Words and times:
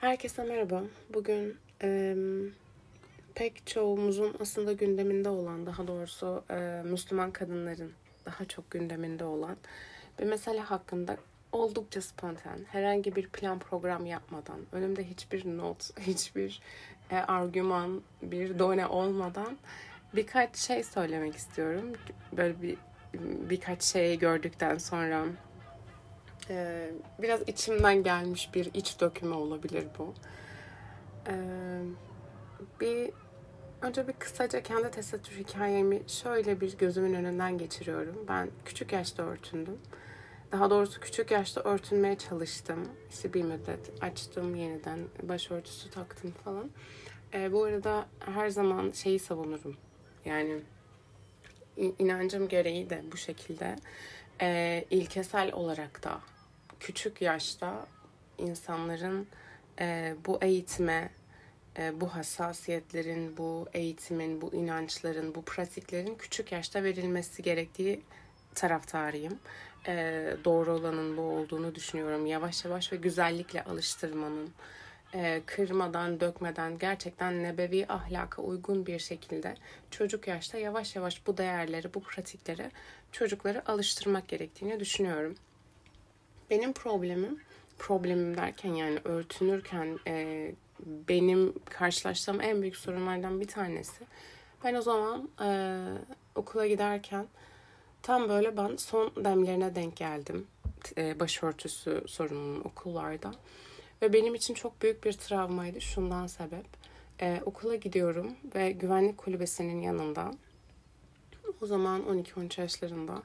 Herkese 0.00 0.44
merhaba. 0.44 0.82
Bugün 1.14 1.56
e, 1.82 2.16
pek 3.34 3.66
çoğumuzun 3.66 4.36
aslında 4.40 4.72
gündeminde 4.72 5.28
olan, 5.28 5.66
daha 5.66 5.86
doğrusu 5.86 6.44
e, 6.50 6.82
Müslüman 6.84 7.30
kadınların 7.30 7.92
daha 8.26 8.44
çok 8.44 8.70
gündeminde 8.70 9.24
olan 9.24 9.56
bir 10.18 10.24
mesele 10.24 10.60
hakkında 10.60 11.16
oldukça 11.52 12.00
spontan, 12.00 12.58
herhangi 12.68 13.16
bir 13.16 13.28
plan 13.28 13.58
program 13.58 14.06
yapmadan, 14.06 14.60
önümde 14.72 15.04
hiçbir 15.04 15.56
not, 15.56 16.00
hiçbir 16.00 16.62
e, 17.10 17.16
argüman, 17.16 18.02
bir 18.22 18.58
done 18.58 18.86
olmadan 18.86 19.58
birkaç 20.14 20.56
şey 20.56 20.82
söylemek 20.82 21.36
istiyorum. 21.36 21.92
Böyle 22.32 22.62
bir 22.62 22.76
birkaç 23.50 23.82
şeyi 23.82 24.18
gördükten 24.18 24.78
sonra 24.78 25.24
ee, 26.50 26.90
biraz 27.18 27.40
içimden 27.46 28.02
gelmiş 28.02 28.54
bir 28.54 28.70
iç 28.74 29.00
dökümü 29.00 29.34
olabilir 29.34 29.86
bu. 29.98 30.14
Ee, 31.28 31.34
bir 32.80 33.10
önce 33.82 34.08
bir 34.08 34.12
kısaca 34.12 34.62
kendi 34.62 34.90
tesettür 34.90 35.36
hikayemi 35.36 36.02
şöyle 36.06 36.60
bir 36.60 36.78
gözümün 36.78 37.14
önünden 37.14 37.58
geçiriyorum. 37.58 38.24
Ben 38.28 38.50
küçük 38.64 38.92
yaşta 38.92 39.22
örtündüm. 39.22 39.78
Daha 40.52 40.70
doğrusu 40.70 41.00
küçük 41.00 41.30
yaşta 41.30 41.60
örtünmeye 41.60 42.18
çalıştım. 42.18 42.88
İşte 43.10 43.34
bir 43.34 43.42
müddet 43.42 44.02
açtım 44.02 44.54
yeniden 44.54 44.98
başörtüsü 45.22 45.90
taktım 45.90 46.34
falan. 46.44 46.70
Ee, 47.34 47.52
bu 47.52 47.64
arada 47.64 48.06
her 48.20 48.48
zaman 48.48 48.90
şeyi 48.90 49.18
savunurum. 49.18 49.76
Yani 50.24 50.60
inancım 51.98 52.48
gereği 52.48 52.90
de 52.90 53.02
bu 53.12 53.16
şekilde 53.16 53.76
e, 54.40 54.84
ilkesel 54.90 55.52
olarak 55.52 56.02
da 56.04 56.20
küçük 56.80 57.22
yaşta 57.22 57.86
insanların 58.38 59.26
e, 59.80 60.14
bu 60.26 60.38
eğitime, 60.42 61.10
e, 61.78 62.00
bu 62.00 62.14
hassasiyetlerin, 62.14 63.36
bu 63.36 63.68
eğitimin, 63.72 64.40
bu 64.40 64.54
inançların, 64.54 65.34
bu 65.34 65.42
pratiklerin 65.42 66.14
küçük 66.14 66.52
yaşta 66.52 66.82
verilmesi 66.82 67.42
gerektiği 67.42 68.02
taraftarıyım. 68.54 69.38
E, 69.86 69.92
doğru 70.44 70.72
olanın 70.72 71.16
bu 71.16 71.22
olduğunu 71.22 71.74
düşünüyorum. 71.74 72.26
Yavaş 72.26 72.64
yavaş 72.64 72.92
ve 72.92 72.96
güzellikle 72.96 73.64
alıştırmanın, 73.64 74.50
e, 75.14 75.42
kırmadan, 75.46 76.20
dökmeden 76.20 76.78
gerçekten 76.78 77.42
nebevi 77.42 77.86
ahlaka 77.88 78.42
uygun 78.42 78.86
bir 78.86 78.98
şekilde 78.98 79.54
çocuk 79.90 80.28
yaşta 80.28 80.58
yavaş 80.58 80.96
yavaş 80.96 81.26
bu 81.26 81.36
değerleri, 81.38 81.94
bu 81.94 82.02
pratikleri 82.02 82.70
çocukları 83.12 83.70
alıştırmak 83.70 84.28
gerektiğini 84.28 84.80
düşünüyorum. 84.80 85.36
Benim 86.50 86.72
problemim, 86.72 87.40
problemim 87.78 88.36
derken 88.36 88.74
yani 88.74 88.98
örtünürken 89.04 89.98
e, 90.06 90.52
benim 90.86 91.54
karşılaştığım 91.64 92.40
en 92.40 92.62
büyük 92.62 92.76
sorunlardan 92.76 93.40
bir 93.40 93.48
tanesi. 93.48 94.04
Ben 94.64 94.74
o 94.74 94.82
zaman 94.82 95.28
e, 95.42 95.78
okula 96.34 96.66
giderken 96.66 97.26
tam 98.02 98.28
böyle 98.28 98.56
ben 98.56 98.76
son 98.76 99.12
demlerine 99.24 99.74
denk 99.74 99.96
geldim. 99.96 100.46
E, 100.96 101.20
başörtüsü 101.20 102.02
sorununun 102.06 102.60
okullarda. 102.60 103.32
Ve 104.02 104.12
benim 104.12 104.34
için 104.34 104.54
çok 104.54 104.82
büyük 104.82 105.04
bir 105.04 105.12
travmaydı 105.12 105.80
şundan 105.80 106.26
sebep. 106.26 106.66
E, 107.20 107.40
okula 107.44 107.74
gidiyorum 107.74 108.32
ve 108.54 108.70
güvenlik 108.70 109.18
kulübesinin 109.18 109.80
yanında 109.80 110.30
o 111.60 111.66
zaman 111.66 112.02
12-13 112.02 112.60
yaşlarında 112.60 113.22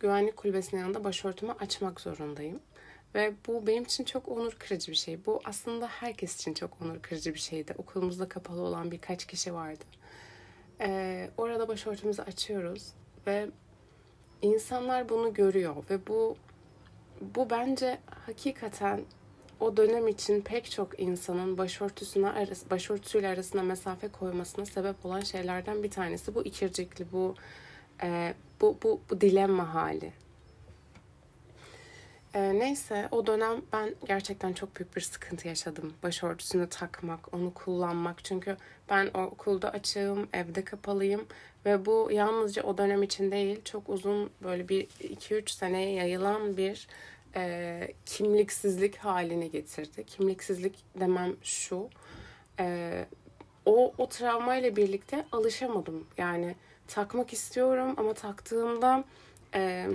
güvenlik 0.00 0.36
kulübesinin 0.36 0.80
yanında 0.80 1.04
başörtümü 1.04 1.52
açmak 1.52 2.00
zorundayım. 2.00 2.60
Ve 3.14 3.32
bu 3.46 3.66
benim 3.66 3.82
için 3.82 4.04
çok 4.04 4.28
onur 4.28 4.52
kırıcı 4.52 4.92
bir 4.92 4.96
şey. 4.96 5.26
Bu 5.26 5.40
aslında 5.44 5.86
herkes 5.86 6.36
için 6.36 6.54
çok 6.54 6.82
onur 6.82 7.02
kırıcı 7.02 7.34
bir 7.34 7.38
şeydi. 7.38 7.74
Okulumuzda 7.78 8.28
kapalı 8.28 8.60
olan 8.60 8.90
birkaç 8.90 9.24
kişi 9.24 9.54
vardı. 9.54 9.84
Ee, 10.80 11.30
orada 11.36 11.68
başörtümüzü 11.68 12.22
açıyoruz 12.22 12.92
ve 13.26 13.48
insanlar 14.42 15.08
bunu 15.08 15.34
görüyor 15.34 15.76
ve 15.90 16.06
bu 16.06 16.36
bu 17.20 17.50
bence 17.50 17.98
hakikaten 18.26 19.04
o 19.60 19.76
dönem 19.76 20.08
için 20.08 20.40
pek 20.40 20.70
çok 20.70 21.00
insanın 21.00 21.58
başörtüsüne 21.58 22.28
arası, 22.28 22.70
başörtüsüyle 22.70 23.28
arasında 23.28 23.62
mesafe 23.62 24.08
koymasına 24.08 24.66
sebep 24.66 25.06
olan 25.06 25.20
şeylerden 25.20 25.82
bir 25.82 25.90
tanesi 25.90 26.34
bu 26.34 26.44
ikircikli 26.44 27.12
bu 27.12 27.34
e, 28.02 28.34
bu, 28.60 28.78
bu, 28.82 29.00
bu 29.10 29.20
dilemma 29.20 29.74
hali. 29.74 30.12
E, 32.34 32.58
neyse 32.58 33.08
o 33.10 33.26
dönem 33.26 33.62
ben 33.72 33.94
gerçekten 34.06 34.52
çok 34.52 34.76
büyük 34.76 34.96
bir 34.96 35.00
sıkıntı 35.00 35.48
yaşadım. 35.48 35.92
Başörtüsünü 36.02 36.68
takmak, 36.68 37.34
onu 37.34 37.54
kullanmak. 37.54 38.24
Çünkü 38.24 38.56
ben 38.90 39.10
okulda 39.14 39.70
açığım, 39.70 40.28
evde 40.32 40.64
kapalıyım. 40.64 41.26
Ve 41.64 41.86
bu 41.86 42.08
yalnızca 42.12 42.62
o 42.62 42.78
dönem 42.78 43.02
için 43.02 43.30
değil, 43.30 43.60
çok 43.64 43.88
uzun 43.88 44.30
böyle 44.42 44.68
bir 44.68 44.86
2-3 44.86 45.50
seneye 45.50 45.92
yayılan 45.92 46.56
bir 46.56 46.88
e, 47.36 47.88
kimliksizlik 48.06 48.96
haline 48.96 49.46
getirdi. 49.46 50.04
Kimliksizlik 50.06 50.84
demem 51.00 51.36
şu, 51.42 51.88
e, 52.60 53.06
o, 53.66 53.92
o 53.98 54.08
travmayla 54.08 54.76
birlikte 54.76 55.24
alışamadım. 55.32 56.06
Yani 56.18 56.54
takmak 56.90 57.32
istiyorum 57.32 57.94
ama 57.96 58.14
taktığımda 58.14 59.04
e, 59.54 59.86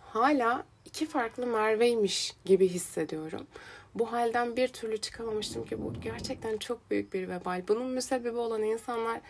hala 0.00 0.64
iki 0.84 1.06
farklı 1.06 1.46
Merve'ymiş 1.46 2.36
gibi 2.44 2.68
hissediyorum. 2.68 3.46
Bu 3.94 4.12
halden 4.12 4.56
bir 4.56 4.68
türlü 4.68 4.98
çıkamamıştım 4.98 5.64
ki 5.64 5.82
bu 5.82 6.00
gerçekten 6.00 6.58
çok 6.58 6.90
büyük 6.90 7.14
bir 7.14 7.28
vebal. 7.28 7.62
Bunun 7.68 7.86
müsebbibi 7.86 8.36
olan 8.36 8.62
insanlar 8.62 9.20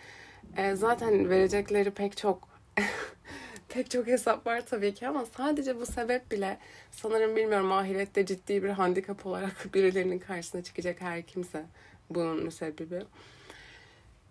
e, 0.56 0.74
zaten 0.74 1.30
verecekleri 1.30 1.90
pek 1.90 2.16
çok 2.16 2.48
pek 3.68 3.90
çok 3.90 4.06
hesap 4.06 4.46
var 4.46 4.66
tabii 4.66 4.94
ki 4.94 5.08
ama 5.08 5.26
sadece 5.36 5.80
bu 5.80 5.86
sebep 5.86 6.30
bile 6.30 6.58
sanırım 6.90 7.36
bilmiyorum 7.36 7.72
ahirette 7.72 8.26
ciddi 8.26 8.62
bir 8.62 8.68
handikap 8.68 9.26
olarak 9.26 9.68
birilerinin 9.74 10.18
karşısına 10.18 10.62
çıkacak 10.62 11.00
her 11.00 11.22
kimse 11.22 11.64
bunun 12.10 12.44
müsebbibi. 12.44 13.02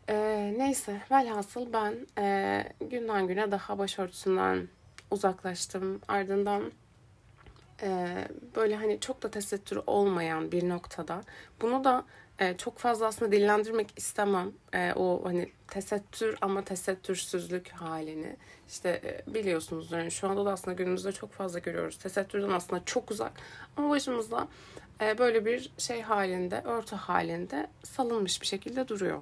Ee, 0.10 0.54
neyse 0.58 1.02
velhasıl 1.12 1.74
ben 1.74 2.08
e, 2.18 2.64
günden 2.80 3.28
güne 3.28 3.52
daha 3.52 3.78
başörtüsünden 3.78 4.68
uzaklaştım. 5.12 6.02
Ardından 6.08 6.72
e, 7.82 8.08
böyle 8.56 8.76
hani 8.76 9.00
çok 9.00 9.24
da 9.24 9.32
tesettür 9.32 9.80
olmayan 9.88 10.52
bir 10.52 10.70
noktada. 10.70 11.22
Bunu 11.62 11.84
da 11.84 12.06
e, 12.40 12.58
çok 12.58 12.78
fazla 12.78 13.06
aslında 13.06 13.32
dillendirmek 13.32 13.94
istemem 13.96 14.52
e, 14.74 14.94
o 14.94 15.22
hani 15.26 15.52
tesettür 15.68 16.38
ama 16.42 16.64
tesettürsüzlük 16.64 17.70
halini. 17.70 18.36
İşte 18.68 18.90
e, 18.90 19.34
biliyorsunuz 19.34 19.92
yani 19.92 20.12
şu 20.12 20.30
anda 20.30 20.46
da 20.46 20.52
aslında 20.52 20.76
günümüzde 20.76 21.12
çok 21.12 21.32
fazla 21.32 21.60
görüyoruz. 21.60 21.98
Tesettürden 21.98 22.50
aslında 22.50 22.86
çok 22.86 23.12
uzak 23.12 23.32
ama 23.78 23.90
başımızda 23.90 24.48
böyle 25.00 25.46
bir 25.46 25.72
şey 25.78 26.02
halinde 26.02 26.62
örtü 26.66 26.96
halinde 26.96 27.68
salınmış 27.84 28.42
bir 28.42 28.48
şekilde 28.48 28.88
duruyor 28.88 29.22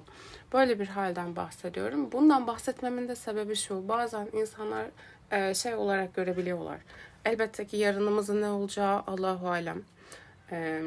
böyle 0.52 0.80
bir 0.80 0.86
halden 0.86 1.36
bahsediyorum 1.36 2.12
bundan 2.12 2.46
bahsetmemin 2.46 3.08
de 3.08 3.14
sebebi 3.14 3.56
şu 3.56 3.88
bazen 3.88 4.28
insanlar 4.32 4.86
e, 5.30 5.54
şey 5.54 5.74
olarak 5.74 6.14
görebiliyorlar 6.14 6.78
elbette 7.24 7.66
ki 7.66 7.76
yarınımızın 7.76 8.42
ne 8.42 8.48
olacağı 8.48 9.02
Allahu 9.06 9.48
alem 9.48 9.82
e, 10.50 10.82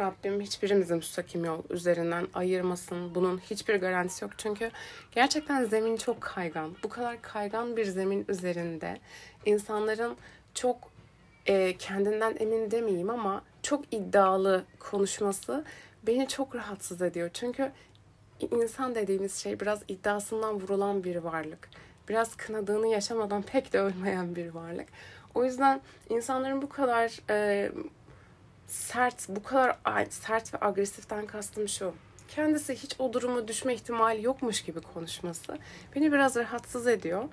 Rabbim 0.00 0.40
hiçbirimizin 0.40 0.96
müstakim 0.96 1.44
yol 1.44 1.62
üzerinden 1.70 2.26
ayırmasın. 2.34 3.14
Bunun 3.14 3.38
hiçbir 3.38 3.76
garantisi 3.76 4.24
yok. 4.24 4.32
Çünkü 4.38 4.70
gerçekten 5.12 5.64
zemin 5.64 5.96
çok 5.96 6.20
kaygan. 6.20 6.76
Bu 6.82 6.88
kadar 6.88 7.22
kaygan 7.22 7.76
bir 7.76 7.84
zemin 7.84 8.24
üzerinde 8.28 8.98
insanların 9.46 10.16
çok 10.54 10.76
e, 11.46 11.76
kendinden 11.76 12.36
emin 12.38 12.70
demeyeyim 12.70 13.10
ama 13.10 13.42
çok 13.68 13.84
iddialı 13.94 14.64
konuşması 14.78 15.64
beni 16.06 16.28
çok 16.28 16.54
rahatsız 16.54 17.02
ediyor. 17.02 17.30
Çünkü 17.34 17.72
insan 18.40 18.94
dediğimiz 18.94 19.36
şey 19.36 19.60
biraz 19.60 19.82
iddiasından 19.88 20.54
vurulan 20.54 21.04
bir 21.04 21.16
varlık. 21.16 21.68
Biraz 22.08 22.36
kınadığını 22.36 22.86
yaşamadan 22.86 23.42
pek 23.42 23.72
de 23.72 23.80
ölmeyen 23.80 24.36
bir 24.36 24.50
varlık. 24.50 24.88
O 25.34 25.44
yüzden 25.44 25.80
insanların 26.10 26.62
bu 26.62 26.68
kadar 26.68 27.20
e, 27.30 27.70
sert, 28.66 29.28
bu 29.28 29.42
kadar 29.42 29.76
sert 30.10 30.54
ve 30.54 30.58
agresiften 30.60 31.26
kastım 31.26 31.68
şu. 31.68 31.94
Kendisi 32.28 32.74
hiç 32.74 32.96
o 32.98 33.12
duruma 33.12 33.48
düşme 33.48 33.74
ihtimali 33.74 34.24
yokmuş 34.24 34.62
gibi 34.62 34.80
konuşması 34.80 35.58
beni 35.96 36.12
biraz 36.12 36.36
rahatsız 36.36 36.86
ediyor. 36.86 37.24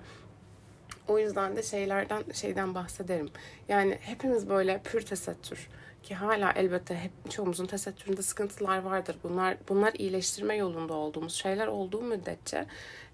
O 1.08 1.18
yüzden 1.18 1.56
de 1.56 1.62
şeylerden 1.62 2.22
şeyden 2.32 2.74
bahsederim. 2.74 3.30
Yani 3.68 3.98
hepimiz 4.00 4.48
böyle 4.48 4.80
pür 4.82 5.00
tesettür 5.00 5.68
ki 6.06 6.14
hala 6.14 6.52
elbette 6.52 6.94
hep 6.94 7.30
çoğumuzun 7.30 7.66
tesettüründe 7.66 8.22
sıkıntılar 8.22 8.78
vardır. 8.78 9.16
Bunlar 9.22 9.56
bunlar 9.68 9.94
iyileştirme 9.94 10.56
yolunda 10.56 10.94
olduğumuz 10.94 11.34
şeyler 11.34 11.66
olduğu 11.66 12.02
müddetçe 12.02 12.66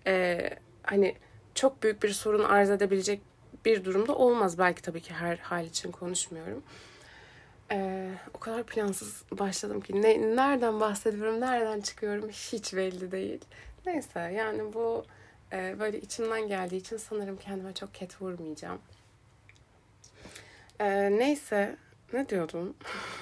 e, 0.06 0.40
hani 0.82 1.14
çok 1.54 1.82
büyük 1.82 2.02
bir 2.02 2.08
sorun 2.08 2.44
arz 2.44 2.70
edebilecek 2.70 3.20
bir 3.64 3.84
durumda 3.84 4.14
olmaz. 4.14 4.58
Belki 4.58 4.82
tabii 4.82 5.00
ki 5.00 5.14
her 5.14 5.36
hal 5.36 5.66
için 5.66 5.92
konuşmuyorum. 5.92 6.62
Ee, 7.72 8.10
o 8.34 8.38
kadar 8.38 8.62
plansız 8.62 9.24
başladım 9.32 9.80
ki 9.80 10.02
ne, 10.02 10.36
nereden 10.36 10.80
bahsediyorum, 10.80 11.40
nereden 11.40 11.80
çıkıyorum 11.80 12.28
hiç 12.28 12.74
belli 12.74 13.12
değil. 13.12 13.40
Neyse 13.86 14.20
yani 14.20 14.74
bu 14.74 15.04
e, 15.52 15.76
böyle 15.80 16.00
içimden 16.00 16.48
geldiği 16.48 16.76
için 16.76 16.96
sanırım 16.96 17.36
kendime 17.36 17.72
çok 17.72 17.94
ket 17.94 18.22
vurmayacağım. 18.22 18.78
Ee, 20.80 21.18
neyse 21.18 21.76
ne 22.12 22.28
diyordum? 22.28 22.74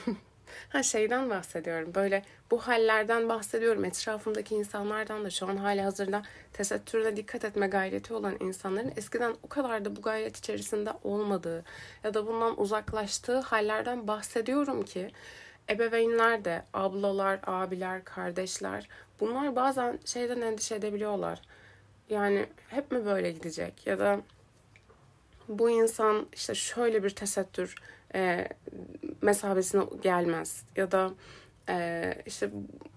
ha 0.68 0.82
şeyden 0.82 1.30
bahsediyorum. 1.30 1.94
Böyle 1.94 2.24
bu 2.50 2.58
hallerden 2.58 3.28
bahsediyorum. 3.28 3.84
Etrafımdaki 3.84 4.54
insanlardan 4.54 5.24
da 5.24 5.30
şu 5.30 5.46
an 5.46 5.56
hali 5.56 5.82
hazırda 5.82 6.22
tesettürüne 6.52 7.16
dikkat 7.16 7.44
etme 7.44 7.66
gayreti 7.66 8.14
olan 8.14 8.36
insanların 8.40 8.92
eskiden 8.96 9.34
o 9.42 9.48
kadar 9.48 9.84
da 9.84 9.96
bu 9.96 10.02
gayret 10.02 10.36
içerisinde 10.36 10.92
olmadığı 11.04 11.64
ya 12.04 12.14
da 12.14 12.26
bundan 12.26 12.60
uzaklaştığı 12.60 13.38
hallerden 13.38 14.08
bahsediyorum 14.08 14.82
ki 14.82 15.10
ebeveynler 15.70 16.44
de, 16.44 16.62
ablalar, 16.74 17.40
abiler, 17.46 18.04
kardeşler 18.04 18.88
bunlar 19.20 19.56
bazen 19.56 19.98
şeyden 20.04 20.40
endişe 20.40 20.74
edebiliyorlar. 20.74 21.40
Yani 22.08 22.46
hep 22.68 22.92
mi 22.92 23.04
böyle 23.04 23.32
gidecek 23.32 23.86
ya 23.86 23.98
da 23.98 24.20
bu 25.48 25.70
insan 25.70 26.26
işte 26.32 26.54
şöyle 26.54 27.04
bir 27.04 27.10
tesettür 27.10 27.74
e, 28.14 28.48
mesabesine 29.22 29.82
gelmez 30.02 30.64
ya 30.76 30.90
da 30.90 31.10
e, 31.68 32.14
işte 32.26 32.50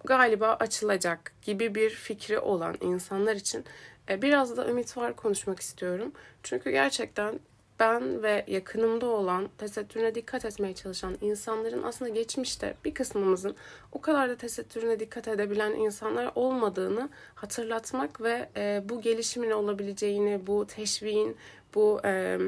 galiba 0.03 0.53
açılacak 0.53 1.33
gibi 1.41 1.75
bir 1.75 1.89
fikri 1.89 2.39
olan 2.39 2.75
insanlar 2.81 3.35
için 3.35 3.65
e, 4.09 4.21
biraz 4.21 4.57
da 4.57 4.67
ümit 4.69 4.97
var 4.97 5.15
konuşmak 5.15 5.59
istiyorum. 5.59 6.11
Çünkü 6.43 6.71
gerçekten 6.71 7.39
ben 7.79 8.23
ve 8.23 8.45
yakınımda 8.47 9.05
olan 9.05 9.49
tesettürüne 9.57 10.15
dikkat 10.15 10.45
etmeye 10.45 10.75
çalışan 10.75 11.17
insanların 11.21 11.83
aslında 11.83 12.11
geçmişte 12.11 12.75
bir 12.85 12.93
kısmımızın 12.93 13.55
o 13.91 14.01
kadar 14.01 14.29
da 14.29 14.35
tesettürüne 14.37 14.99
dikkat 14.99 15.27
edebilen 15.27 15.71
insanlar 15.71 16.31
olmadığını 16.35 17.09
hatırlatmak 17.35 18.21
ve 18.21 18.49
e, 18.57 18.83
bu 18.89 19.01
gelişimin 19.01 19.51
olabileceğini, 19.51 20.47
bu 20.47 20.67
teşviğin, 20.67 21.37
bu 21.75 22.01
e, 22.05 22.39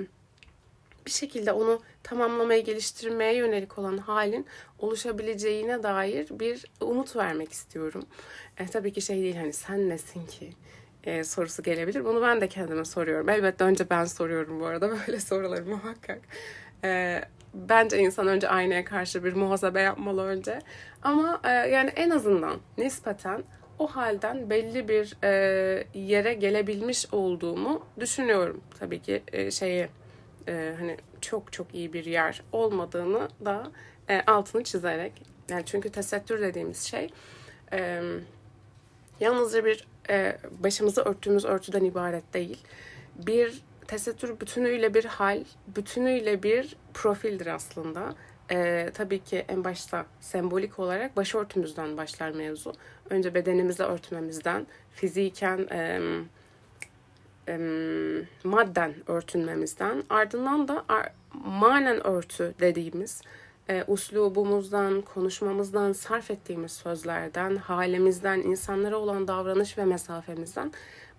bir 1.06 1.12
şekilde 1.12 1.52
onu 1.52 1.82
tamamlamaya, 2.04 2.60
geliştirmeye 2.60 3.36
yönelik 3.36 3.78
olan 3.78 3.98
halin 3.98 4.46
oluşabileceğine 4.80 5.84
dair 5.84 6.28
bir 6.32 6.66
umut 6.82 7.16
vermek 7.16 7.52
istiyorum. 7.52 8.06
E, 8.58 8.66
tabii 8.66 8.94
ki 8.94 9.02
şey 9.02 9.18
değil 9.22 9.36
hani 9.36 9.54
sen 9.54 9.90
nesin 9.90 10.26
ki 10.26 10.50
e, 11.04 11.24
sorusu 11.24 11.64
gelebilir. 11.64 12.06
Bunu 12.06 12.22
ben 12.22 12.42
de 12.42 12.48
kendime 12.48 12.86
soruyorum. 12.86 13.30
Elbette 13.30 13.64
önce 13.64 13.90
ben 13.90 14.06
soruyorum 14.06 14.60
bu 14.60 14.66
arada 14.66 14.90
böyle 15.08 15.20
soruları 15.20 15.66
muhakkak. 15.66 16.22
E, 16.84 17.22
bence 17.54 17.98
insan 17.98 18.28
önce 18.28 18.50
aynaya 18.50 18.86
karşı 18.86 19.24
bir 19.24 19.34
muhasebe 19.34 19.82
yapmalı 19.82 20.24
önce. 20.26 20.60
Ama 21.04 21.42
e, 21.44 21.50
yani 21.50 21.90
en 21.96 22.10
azından 22.10 22.60
nispeten 22.78 23.44
o 23.80 23.88
halden 23.88 24.50
belli 24.50 24.88
bir 24.88 25.18
e, 25.24 25.88
yere 25.94 26.34
gelebilmiş 26.34 27.14
olduğumu 27.14 27.86
düşünüyorum. 28.00 28.62
Tabii 28.80 29.02
ki 29.02 29.24
e, 29.34 29.52
şeyi 29.52 29.88
e, 30.48 30.76
hani 30.80 30.98
çok 31.22 31.54
çok 31.54 31.76
iyi 31.76 31.94
bir 31.94 32.06
yer 32.06 32.44
olmadığını 32.52 33.30
da 33.46 33.72
e, 34.10 34.22
altını 34.22 34.64
çizerek 34.64 35.14
yani 35.50 35.64
çünkü 35.66 35.90
tesettür 35.90 36.42
dediğimiz 36.42 36.82
şey 36.82 37.10
e, 37.74 38.02
yalnızca 39.20 39.66
bir 39.66 39.88
e, 40.10 40.38
başımızı 40.60 41.02
örttüğümüz 41.02 41.46
örtüden 41.46 41.84
ibaret 41.84 42.34
değil. 42.34 42.64
Bir 43.16 43.64
tesettür 43.88 44.40
bütünüyle 44.40 44.94
bir 44.94 45.06
hal, 45.06 45.44
bütünüyle 45.76 46.44
bir 46.44 46.76
profildir 46.94 47.48
aslında. 47.48 48.16
E, 48.52 48.90
tabii 48.94 49.20
ki 49.20 49.46
en 49.48 49.64
başta 49.64 50.06
sembolik 50.20 50.80
olarak 50.80 51.18
başörtümüzden 51.18 51.98
başlar 51.98 52.32
mevzu. 52.32 52.74
Önce 53.10 53.34
bedenimizi 53.34 53.84
örtmemizden, 53.84 54.68
fiziken 54.92 55.68
e, 55.72 56.00
e, 57.48 57.58
madden 58.44 58.94
örtünmemizden, 59.08 60.04
ardından 60.10 60.68
da 60.68 60.86
ar- 60.90 61.12
manen 61.34 62.08
örtü 62.08 62.54
dediğimiz 62.60 63.22
e, 63.70 63.84
uslubumuzdan, 63.88 65.02
konuşmamızdan, 65.02 65.94
sarf 65.94 66.32
ettiğimiz 66.32 66.72
sözlerden, 66.72 67.56
halimizden, 67.56 68.40
insanlara 68.40 68.98
olan 68.98 69.28
davranış 69.28 69.78
ve 69.78 69.86
mesafemizden 69.86 70.72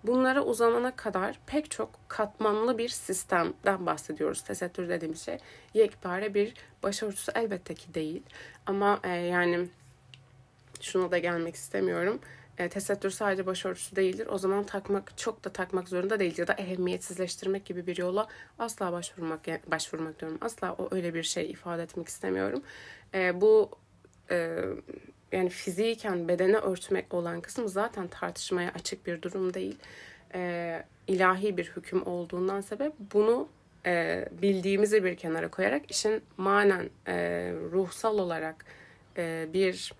bunlara 0.03 0.43
uzanana 0.43 0.95
kadar 0.95 1.39
pek 1.47 1.71
çok 1.71 1.89
katmanlı 2.07 2.77
bir 2.77 2.89
sistemden 2.89 3.85
bahsediyoruz. 3.85 4.41
Tesettür 4.41 4.89
dediğimiz 4.89 5.25
şey 5.25 5.37
yekpare 5.73 6.33
bir 6.33 6.53
başörtüsü 6.83 7.31
elbette 7.35 7.73
ki 7.73 7.93
değil. 7.93 8.23
Ama 8.65 8.99
e, 9.03 9.09
yani 9.09 9.67
şuna 10.81 11.11
da 11.11 11.17
gelmek 11.17 11.55
istemiyorum. 11.55 12.19
E, 12.57 12.69
tesettür 12.69 13.09
sadece 13.09 13.45
başörtüsü 13.45 13.95
değildir. 13.95 14.27
O 14.31 14.37
zaman 14.37 14.63
takmak 14.63 15.17
çok 15.17 15.43
da 15.43 15.49
takmak 15.49 15.89
zorunda 15.89 16.19
değil 16.19 16.37
ya 16.37 16.47
da 16.47 16.53
ehemmiyetsizleştirmek 16.53 17.65
gibi 17.65 17.87
bir 17.87 17.97
yola 17.97 18.27
asla 18.59 18.91
başvurmak 18.91 19.71
başvurmak 19.71 20.19
diyorum. 20.19 20.37
Asla 20.41 20.73
o 20.73 20.87
öyle 20.91 21.13
bir 21.13 21.23
şey 21.23 21.51
ifade 21.51 21.83
etmek 21.83 22.07
istemiyorum. 22.07 22.63
E, 23.13 23.41
bu 23.41 23.71
e, 24.31 24.59
yani 25.31 25.49
fiziken 25.49 26.27
bedene 26.27 26.57
örtmek 26.57 27.13
olan 27.13 27.41
kısım 27.41 27.67
zaten 27.67 28.07
tartışmaya 28.07 28.71
açık 28.71 29.07
bir 29.07 29.21
durum 29.21 29.53
değil. 29.53 29.77
E, 30.33 30.83
ilahi 31.07 31.57
bir 31.57 31.71
hüküm 31.75 32.07
olduğundan 32.07 32.61
sebep 32.61 32.93
bunu 33.13 33.49
e, 33.85 34.25
bildiğimizi 34.41 35.03
bir 35.03 35.15
kenara 35.15 35.51
koyarak 35.51 35.91
işin 35.91 36.21
manen 36.37 36.89
e, 37.07 37.15
ruhsal 37.71 38.17
olarak 38.17 38.65
e, 39.17 39.47
bir 39.53 39.93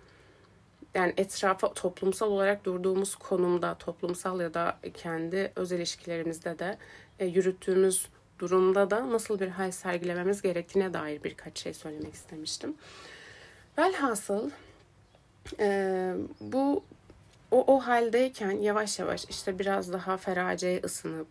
yani 0.97 1.13
etrafa 1.17 1.73
toplumsal 1.73 2.31
olarak 2.31 2.65
durduğumuz 2.65 3.15
konumda, 3.15 3.75
toplumsal 3.75 4.41
ya 4.41 4.53
da 4.53 4.77
kendi 4.93 5.51
öz 5.55 5.71
ilişkilerimizde 5.71 6.59
de 6.59 6.77
e, 7.19 7.25
yürüttüğümüz 7.25 8.07
durumda 8.39 8.89
da 8.89 9.09
nasıl 9.11 9.39
bir 9.39 9.47
hal 9.47 9.71
sergilememiz 9.71 10.41
gerektiğine 10.41 10.93
dair 10.93 11.23
birkaç 11.23 11.59
şey 11.59 11.73
söylemek 11.73 12.13
istemiştim. 12.13 12.75
Velhasıl 13.77 14.49
e, 15.59 16.13
bu 16.41 16.83
o, 17.51 17.75
o 17.75 17.79
haldeyken 17.79 18.51
yavaş 18.51 18.99
yavaş 18.99 19.25
işte 19.25 19.59
biraz 19.59 19.93
daha 19.93 20.17
feraceye 20.17 20.81
ısınıp 20.83 21.27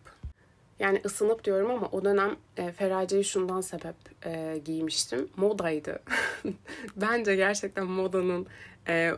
yani 0.79 1.01
ısınıp 1.05 1.43
diyorum 1.43 1.71
ama 1.71 1.89
o 1.91 2.05
dönem 2.05 2.35
e, 2.57 2.71
feraceyi 2.71 3.23
şundan 3.23 3.61
sebep 3.61 3.95
e, 4.25 4.61
giymiştim. 4.65 5.29
Modaydı. 5.35 5.99
Bence 6.95 7.35
gerçekten 7.35 7.85
modanın 7.85 8.47
e, 8.87 9.13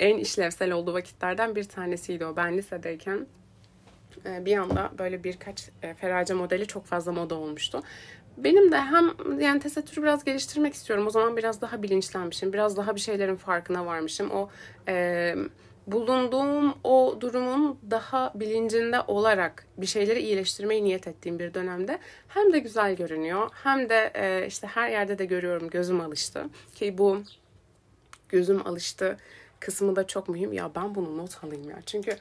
en 0.00 0.18
işlevsel 0.18 0.72
olduğu 0.72 0.94
vakitlerden 0.94 1.56
bir 1.56 1.64
tanesiydi 1.64 2.26
o. 2.26 2.36
Ben 2.36 2.58
lisedeyken 2.58 3.26
e, 4.26 4.44
bir 4.44 4.56
anda 4.56 4.90
böyle 4.98 5.24
birkaç 5.24 5.70
e, 5.82 5.94
ferace 5.94 6.34
modeli 6.34 6.66
çok 6.66 6.86
fazla 6.86 7.12
moda 7.12 7.34
olmuştu. 7.34 7.82
Benim 8.36 8.72
de 8.72 8.80
hem 8.80 9.10
yani 9.40 9.60
tesettürü 9.60 10.02
biraz 10.02 10.24
geliştirmek 10.24 10.74
istiyorum. 10.74 11.06
O 11.06 11.10
zaman 11.10 11.36
biraz 11.36 11.60
daha 11.60 11.82
bilinçlenmişim. 11.82 12.52
Biraz 12.52 12.76
daha 12.76 12.94
bir 12.94 13.00
şeylerin 13.00 13.36
farkına 13.36 13.86
varmışım. 13.86 14.30
O 14.30 14.48
e, 14.88 15.34
bulunduğum 15.86 16.74
o 16.84 17.16
durumun 17.20 17.78
daha 17.90 18.32
bilincinde 18.34 19.00
olarak 19.00 19.66
bir 19.78 19.86
şeyleri 19.86 20.20
iyileştirmeyi 20.20 20.84
niyet 20.84 21.08
ettiğim 21.08 21.38
bir 21.38 21.54
dönemde 21.54 21.98
hem 22.28 22.52
de 22.52 22.58
güzel 22.58 22.96
görünüyor 22.96 23.50
hem 23.62 23.88
de 23.88 24.12
e, 24.14 24.46
işte 24.46 24.66
her 24.66 24.90
yerde 24.90 25.18
de 25.18 25.24
görüyorum 25.24 25.70
gözüm 25.70 26.00
alıştı 26.00 26.44
ki 26.74 26.98
bu 26.98 27.22
gözüm 28.28 28.66
alıştı 28.66 29.16
kısmı 29.60 29.96
da 29.96 30.06
çok 30.06 30.28
mühim. 30.28 30.52
Ya 30.52 30.70
ben 30.74 30.94
bunu 30.94 31.18
not 31.18 31.44
alayım 31.44 31.70
ya. 31.70 31.78
Çünkü 31.86 32.16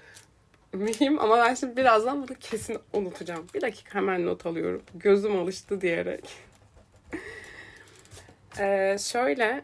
mühim 0.74 1.20
ama 1.20 1.38
ben 1.38 1.54
şimdi 1.54 1.78
birazdan 1.78 2.28
bunu 2.28 2.38
kesin 2.40 2.78
unutacağım. 2.94 3.48
Bir 3.54 3.62
dakika 3.62 3.96
hemen 3.96 4.26
not 4.26 4.46
alıyorum. 4.46 4.82
Gözüm 4.96 5.40
alıştı 5.40 5.82
diyerek. 5.82 6.30
ee, 8.60 8.98
şöyle 9.00 9.64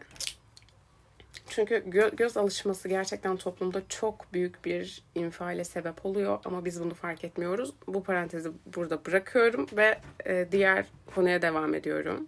çünkü 1.50 1.74
gö- 1.74 2.16
göz 2.16 2.36
alışması 2.36 2.88
gerçekten 2.88 3.36
toplumda 3.36 3.82
çok 3.88 4.32
büyük 4.32 4.64
bir 4.64 5.02
infiale 5.14 5.64
sebep 5.64 6.06
oluyor 6.06 6.38
ama 6.44 6.64
biz 6.64 6.80
bunu 6.80 6.94
fark 6.94 7.24
etmiyoruz. 7.24 7.72
Bu 7.86 8.02
parantezi 8.02 8.50
burada 8.74 9.04
bırakıyorum 9.04 9.66
ve 9.76 9.98
e, 10.26 10.46
diğer 10.52 10.86
konuya 11.14 11.42
devam 11.42 11.74
ediyorum. 11.74 12.26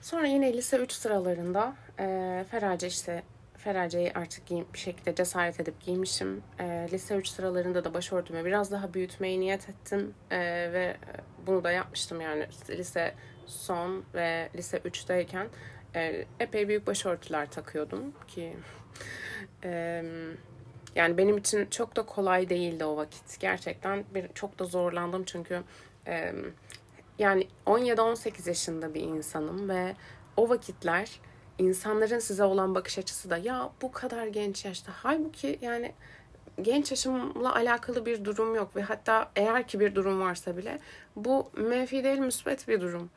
Sonra 0.00 0.26
yine 0.26 0.52
lise 0.52 0.76
3 0.76 0.92
sıralarında 0.92 1.74
e, 1.98 2.44
Ferace 2.50 2.86
işte 2.86 3.22
Ferace'yi 3.64 4.12
artık 4.12 4.46
giyim, 4.46 4.66
bir 4.74 4.78
şekilde 4.78 5.14
cesaret 5.14 5.60
edip 5.60 5.80
giymişim. 5.80 6.42
E, 6.58 6.88
lise 6.92 7.16
3 7.16 7.28
sıralarında 7.28 7.84
da 7.84 7.94
başörtümü 7.94 8.44
biraz 8.44 8.70
daha 8.70 8.94
büyütmeyi 8.94 9.40
niyet 9.40 9.68
ettim. 9.68 10.14
E, 10.30 10.38
ve 10.72 10.96
bunu 11.46 11.64
da 11.64 11.70
yapmıştım 11.70 12.20
yani 12.20 12.46
lise 12.70 13.14
son 13.46 14.04
ve 14.14 14.48
lise 14.56 14.78
3'teyken 14.78 15.46
e, 15.94 16.24
epey 16.40 16.68
büyük 16.68 16.86
başörtüler 16.86 17.50
takıyordum 17.50 18.12
ki 18.28 18.56
e, 19.64 20.04
yani 20.94 21.18
benim 21.18 21.38
için 21.38 21.66
çok 21.66 21.96
da 21.96 22.02
kolay 22.02 22.48
değildi 22.48 22.84
o 22.84 22.96
vakit. 22.96 23.40
Gerçekten 23.40 24.04
bir 24.14 24.28
çok 24.34 24.58
da 24.58 24.64
zorlandım 24.64 25.24
çünkü 25.24 25.62
e, 26.06 26.34
yani 27.18 27.48
17-18 27.66 28.48
yaşında 28.48 28.94
bir 28.94 29.00
insanım 29.00 29.68
ve 29.68 29.94
o 30.36 30.48
vakitler 30.48 31.20
insanların 31.58 32.18
size 32.18 32.44
olan 32.44 32.74
bakış 32.74 32.98
açısı 32.98 33.30
da 33.30 33.36
ya 33.36 33.70
bu 33.82 33.92
kadar 33.92 34.26
genç 34.26 34.64
yaşta. 34.64 34.92
Halbuki 34.94 35.58
yani 35.62 35.92
genç 36.62 36.90
yaşımla 36.90 37.54
alakalı 37.54 38.06
bir 38.06 38.24
durum 38.24 38.54
yok 38.54 38.76
ve 38.76 38.82
hatta 38.82 39.30
eğer 39.36 39.68
ki 39.68 39.80
bir 39.80 39.94
durum 39.94 40.20
varsa 40.20 40.56
bile 40.56 40.78
bu 41.16 41.50
menfi 41.56 42.04
değil 42.04 42.18
müsbet 42.18 42.68
bir 42.68 42.80
durum. 42.80 43.10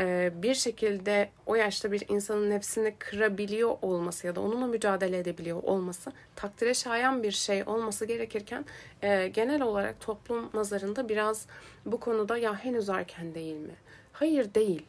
Ee, 0.00 0.32
bir 0.34 0.54
şekilde 0.54 1.30
o 1.46 1.54
yaşta 1.54 1.92
bir 1.92 2.04
insanın 2.08 2.50
nefsini 2.50 2.94
kırabiliyor 2.98 3.76
olması 3.82 4.26
ya 4.26 4.36
da 4.36 4.40
onunla 4.40 4.66
mücadele 4.66 5.18
edebiliyor 5.18 5.62
olması 5.62 6.12
takdire 6.36 6.74
şayan 6.74 7.22
bir 7.22 7.32
şey 7.32 7.62
olması 7.66 8.04
gerekirken 8.04 8.64
e, 9.02 9.28
genel 9.28 9.62
olarak 9.62 10.00
toplum 10.00 10.50
nazarında 10.54 11.08
biraz 11.08 11.46
bu 11.86 12.00
konuda 12.00 12.38
ya 12.38 12.54
henüz 12.54 12.88
erken 12.88 13.34
değil 13.34 13.56
mi? 13.56 13.74
Hayır 14.12 14.54
değil. 14.54 14.82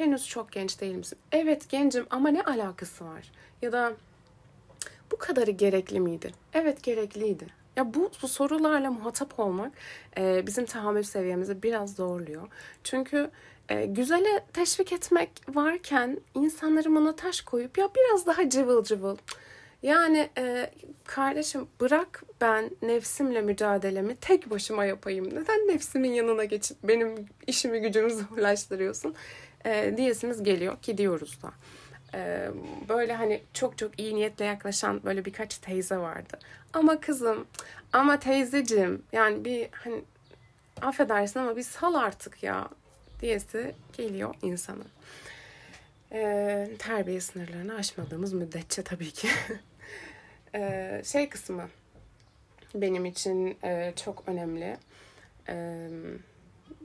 Henüz 0.00 0.28
çok 0.28 0.52
genç 0.52 0.80
değil 0.80 0.94
misin? 0.94 1.18
Evet 1.32 1.68
gencim 1.68 2.06
ama 2.10 2.28
ne 2.28 2.42
alakası 2.42 3.04
var? 3.04 3.32
Ya 3.62 3.72
da 3.72 3.92
bu 5.12 5.16
kadarı 5.18 5.50
gerekli 5.50 6.00
miydi? 6.00 6.32
Evet 6.52 6.82
gerekliydi. 6.82 7.46
Ya 7.76 7.94
bu, 7.94 8.10
bu 8.22 8.28
sorularla 8.28 8.90
muhatap 8.90 9.40
olmak 9.40 9.72
e, 10.18 10.46
bizim 10.46 10.66
tahammül 10.66 11.02
seviyemizi 11.02 11.62
biraz 11.62 11.94
zorluyor. 11.94 12.48
Çünkü 12.84 13.30
e, 13.68 13.86
güzele 13.86 14.44
teşvik 14.52 14.92
etmek 14.92 15.30
varken 15.48 16.20
insanların 16.34 16.96
buna 16.96 17.16
taş 17.16 17.40
koyup 17.40 17.78
ya 17.78 17.88
biraz 17.96 18.26
daha 18.26 18.50
cıvıl 18.50 18.84
cıvıl. 18.84 19.16
Yani 19.82 20.30
e, 20.38 20.70
kardeşim 21.04 21.66
bırak 21.80 22.22
ben 22.40 22.70
nefsimle 22.82 23.40
mücadelemi 23.40 24.16
tek 24.16 24.50
başıma 24.50 24.84
yapayım. 24.84 25.26
Neden 25.26 25.68
nefsimin 25.68 26.12
yanına 26.12 26.44
geçip 26.44 26.76
benim 26.82 27.26
işimi 27.46 27.80
gücümü 27.80 28.10
zorlaştırıyorsun? 28.10 29.14
E, 29.66 29.94
diyesimiz 29.96 30.42
geliyor 30.42 30.82
ki 30.82 30.98
diyoruz 30.98 31.38
da. 31.42 31.52
E, 32.14 32.50
böyle 32.88 33.14
hani 33.14 33.42
çok 33.54 33.78
çok 33.78 34.00
iyi 34.00 34.14
niyetle 34.14 34.44
yaklaşan 34.44 35.00
böyle 35.04 35.24
birkaç 35.24 35.58
teyze 35.58 35.96
vardı. 35.96 36.38
Ama 36.72 37.00
kızım, 37.00 37.46
ama 37.92 38.18
teyzeciğim 38.18 39.02
yani 39.12 39.44
bir 39.44 39.68
hani 39.72 40.02
affedersin 40.82 41.40
ama 41.40 41.56
bir 41.56 41.62
sal 41.62 41.94
artık 41.94 42.42
ya 42.42 42.68
diyesi 43.20 43.74
geliyor 43.92 44.34
insanın. 44.42 44.86
Ee, 46.12 46.70
terbiye 46.78 47.20
sınırlarını 47.20 47.74
aşmadığımız 47.74 48.32
müddetçe 48.32 48.82
tabii 48.82 49.10
ki. 49.10 49.28
ee, 50.54 51.02
şey 51.04 51.28
kısmı 51.28 51.68
benim 52.74 53.04
için 53.04 53.58
e, 53.64 53.92
çok 54.04 54.22
önemli. 54.26 54.76
Ee, 55.48 55.88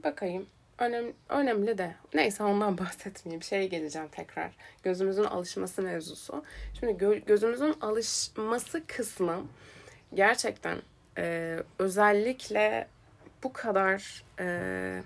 bakayım. 0.04 0.46
Önem, 0.78 1.12
önemli 1.28 1.78
de 1.78 1.94
neyse 2.14 2.42
ondan 2.44 2.78
bahsetmeyeyim. 2.78 3.42
Şeye 3.42 3.66
geleceğim 3.66 4.08
tekrar. 4.08 4.50
Gözümüzün 4.82 5.24
alışması 5.24 5.82
mevzusu. 5.82 6.44
Şimdi 6.80 6.92
gö- 6.92 7.24
gözümüzün 7.24 7.74
alışması 7.80 8.86
kısmı 8.86 9.46
gerçekten 10.14 10.78
e, 11.18 11.56
özellikle 11.78 12.88
bu 13.42 13.52
kadar 13.52 14.24
e, 14.40 15.02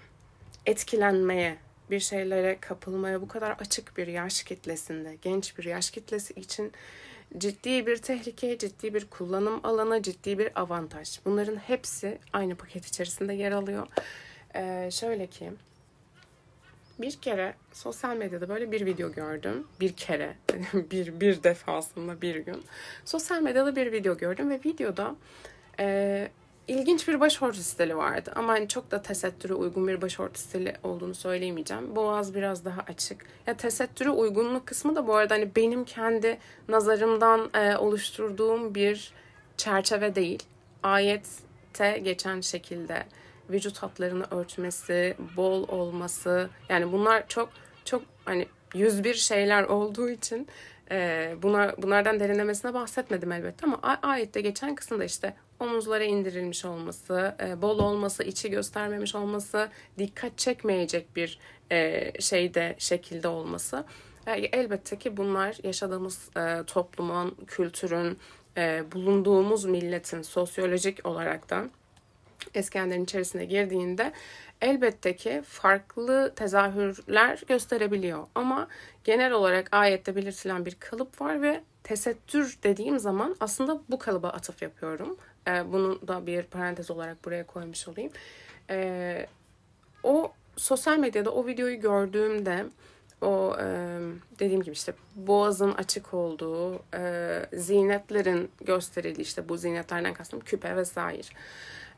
etkilenmeye, 0.67 1.57
bir 1.91 2.01
şeylere 2.01 2.59
kapılmaya 2.61 3.23
bu 3.23 3.29
kadar 3.29 3.51
açık 3.51 3.97
bir 3.97 4.07
yaş 4.07 4.43
kitlesinde, 4.43 5.17
genç 5.23 5.59
bir 5.59 5.65
yaş 5.65 5.91
kitlesi 5.91 6.33
için 6.35 6.73
ciddi 7.39 7.87
bir 7.87 7.97
tehlike, 7.97 8.59
ciddi 8.59 8.95
bir 8.95 9.07
kullanım 9.07 9.61
alanı, 9.67 10.03
ciddi 10.03 10.39
bir 10.39 10.61
avantaj. 10.61 11.19
Bunların 11.25 11.57
hepsi 11.57 12.19
aynı 12.33 12.55
paket 12.55 12.87
içerisinde 12.87 13.35
yer 13.35 13.53
alıyor. 13.53 13.87
Ee, 14.55 14.89
şöyle 14.93 15.27
ki, 15.27 15.51
bir 16.99 17.17
kere 17.17 17.55
sosyal 17.73 18.17
medyada 18.17 18.49
böyle 18.49 18.73
bir 18.73 18.87
video 18.87 19.13
gördüm. 19.13 19.67
Bir 19.81 19.93
kere, 19.93 20.35
bir, 20.75 21.21
bir 21.21 21.43
defasında 21.43 22.23
bir 22.23 22.37
gün. 22.37 22.63
Sosyal 23.05 23.43
medyada 23.43 23.77
bir 23.77 23.93
video 23.93 24.17
gördüm 24.17 24.51
ve 24.51 24.61
videoda 24.65 25.15
e, 25.81 26.29
ilginç 26.69 27.09
bir 27.09 27.21
başörtü 27.21 27.63
stili 27.63 27.97
vardı. 27.97 28.33
Ama 28.37 28.53
hani 28.53 28.69
çok 28.69 28.91
da 28.91 29.03
tesettüre 29.03 29.55
uygun 29.55 29.89
bir 29.89 30.03
başörtü 30.03 30.41
stili 30.41 30.75
olduğunu 30.83 31.15
söyleyemeyeceğim. 31.15 31.97
Boğaz 31.97 32.35
biraz 32.35 32.65
daha 32.65 32.81
açık. 32.89 33.27
Ya 33.47 33.57
tesettüre 33.57 34.11
uygunluk 34.11 34.67
kısmı 34.67 34.97
da 34.97 35.07
bu 35.07 35.15
arada 35.15 35.35
hani 35.35 35.57
benim 35.57 35.85
kendi 35.85 36.39
nazarımdan 36.69 37.51
e, 37.55 37.77
oluşturduğum 37.77 38.75
bir 38.75 39.13
çerçeve 39.57 40.15
değil. 40.15 40.43
Ayette 40.83 41.99
geçen 42.03 42.41
şekilde 42.41 43.05
vücut 43.53 43.79
hatlarını 43.79 44.25
örtmesi, 44.31 45.17
bol 45.37 45.69
olması 45.69 46.51
yani 46.69 46.93
bunlar 46.93 47.29
çok 47.29 47.49
çok 47.85 48.03
hani 48.25 48.47
101 48.75 49.15
şeyler 49.15 49.65
olduğu 49.65 50.11
için 50.11 50.49
e, 50.91 51.35
bunlar 51.43 51.83
bunlardan 51.83 52.21
derinlemesine 52.21 52.75
bahsetmedim 52.75 53.33
elbette 53.33 53.67
ama 53.67 53.99
ayette 54.03 54.41
geçen 54.41 54.75
kısımda 54.75 55.05
işte 55.05 55.35
omuzlara 55.61 56.05
indirilmiş 56.05 56.65
olması, 56.65 57.35
e, 57.41 57.63
bol 57.63 57.79
olması, 57.79 58.23
içi 58.23 58.51
göstermemiş 58.51 59.15
olması, 59.15 59.69
dikkat 59.99 60.39
çekmeyecek 60.39 61.17
bir 61.17 61.39
e, 61.73 62.13
şeyde, 62.21 62.77
şekilde 62.79 63.29
olması. 63.29 63.85
E, 64.27 64.33
elbette 64.33 64.99
ki 64.99 65.17
bunlar 65.17 65.57
yaşadığımız 65.63 66.31
e, 66.37 66.65
toplumun, 66.67 67.37
kültürün, 67.47 68.19
e, 68.57 68.85
bulunduğumuz 68.93 69.65
milletin 69.65 70.23
sosyolojik 70.23 71.07
olarak 71.07 71.51
da 71.51 71.65
eskenlerin 72.55 73.05
içerisine 73.05 73.45
girdiğinde 73.45 74.13
elbette 74.61 75.17
ki 75.17 75.43
farklı 75.47 76.33
tezahürler 76.37 77.43
gösterebiliyor. 77.49 78.27
Ama 78.35 78.69
genel 79.05 79.33
olarak 79.33 79.69
ayette 79.73 80.17
belirtilen 80.17 80.67
bir 80.67 80.75
kalıp 80.75 81.21
var 81.21 81.43
ve 81.43 81.61
tesettür 81.85 82.59
dediğim 82.63 82.99
zaman 82.99 83.37
aslında 83.41 83.81
bu 83.89 83.99
kalıba 83.99 84.29
atıf 84.29 84.63
yapıyorum. 84.63 85.17
E, 85.49 85.73
bunu 85.73 86.09
da 86.09 86.27
bir 86.27 86.43
parantez 86.43 86.91
olarak 86.91 87.25
buraya 87.25 87.47
koymuş 87.47 87.89
olayım. 87.89 88.13
E, 88.71 89.27
o 90.03 90.33
sosyal 90.57 90.99
medyada 90.99 91.31
o 91.31 91.47
videoyu 91.47 91.81
gördüğümde 91.81 92.67
o 93.23 93.57
e, 93.61 93.99
dediğim 94.39 94.63
gibi 94.63 94.73
işte 94.73 94.93
boğazın 95.15 95.73
açık 95.73 96.15
olduğu, 96.15 96.83
e, 96.95 97.43
zinetlerin 97.53 98.51
gösterildiği 98.61 99.27
işte 99.27 99.49
bu 99.49 99.57
zinetlerden 99.57 100.15
kastım 100.15 100.41
küpe 100.41 100.77
vesaire. 100.77 101.29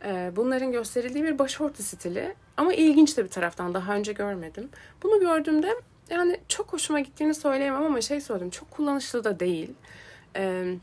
E, 0.04 0.32
bunların 0.36 0.72
gösterildiği 0.72 1.24
bir 1.24 1.38
başörtü 1.38 1.82
stili 1.82 2.34
ama 2.56 2.72
ilginç 2.74 3.16
de 3.16 3.24
bir 3.24 3.30
taraftan 3.30 3.74
daha 3.74 3.94
önce 3.94 4.12
görmedim. 4.12 4.68
Bunu 5.02 5.20
gördüğümde 5.20 5.74
yani 6.10 6.40
çok 6.48 6.72
hoşuma 6.72 7.00
gittiğini 7.00 7.34
söyleyemem 7.34 7.82
ama 7.82 8.00
şey 8.00 8.20
söyledim 8.20 8.50
çok 8.50 8.70
kullanışlı 8.70 9.24
da 9.24 9.40
değil. 9.40 9.74
Eee 10.36 10.78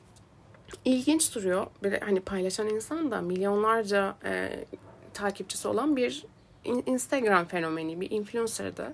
ilginç 0.86 1.36
duruyor. 1.36 1.68
Bir 1.84 2.02
hani 2.02 2.20
paylaşan 2.20 2.70
insan 2.70 3.12
da 3.12 3.22
milyonlarca 3.22 4.16
e, 4.26 4.66
takipçisi 5.14 5.68
olan 5.68 5.96
bir 5.96 6.26
Instagram 6.86 7.46
fenomeni, 7.46 8.02
bir 8.02 8.12
influencer'dı. 8.12 8.94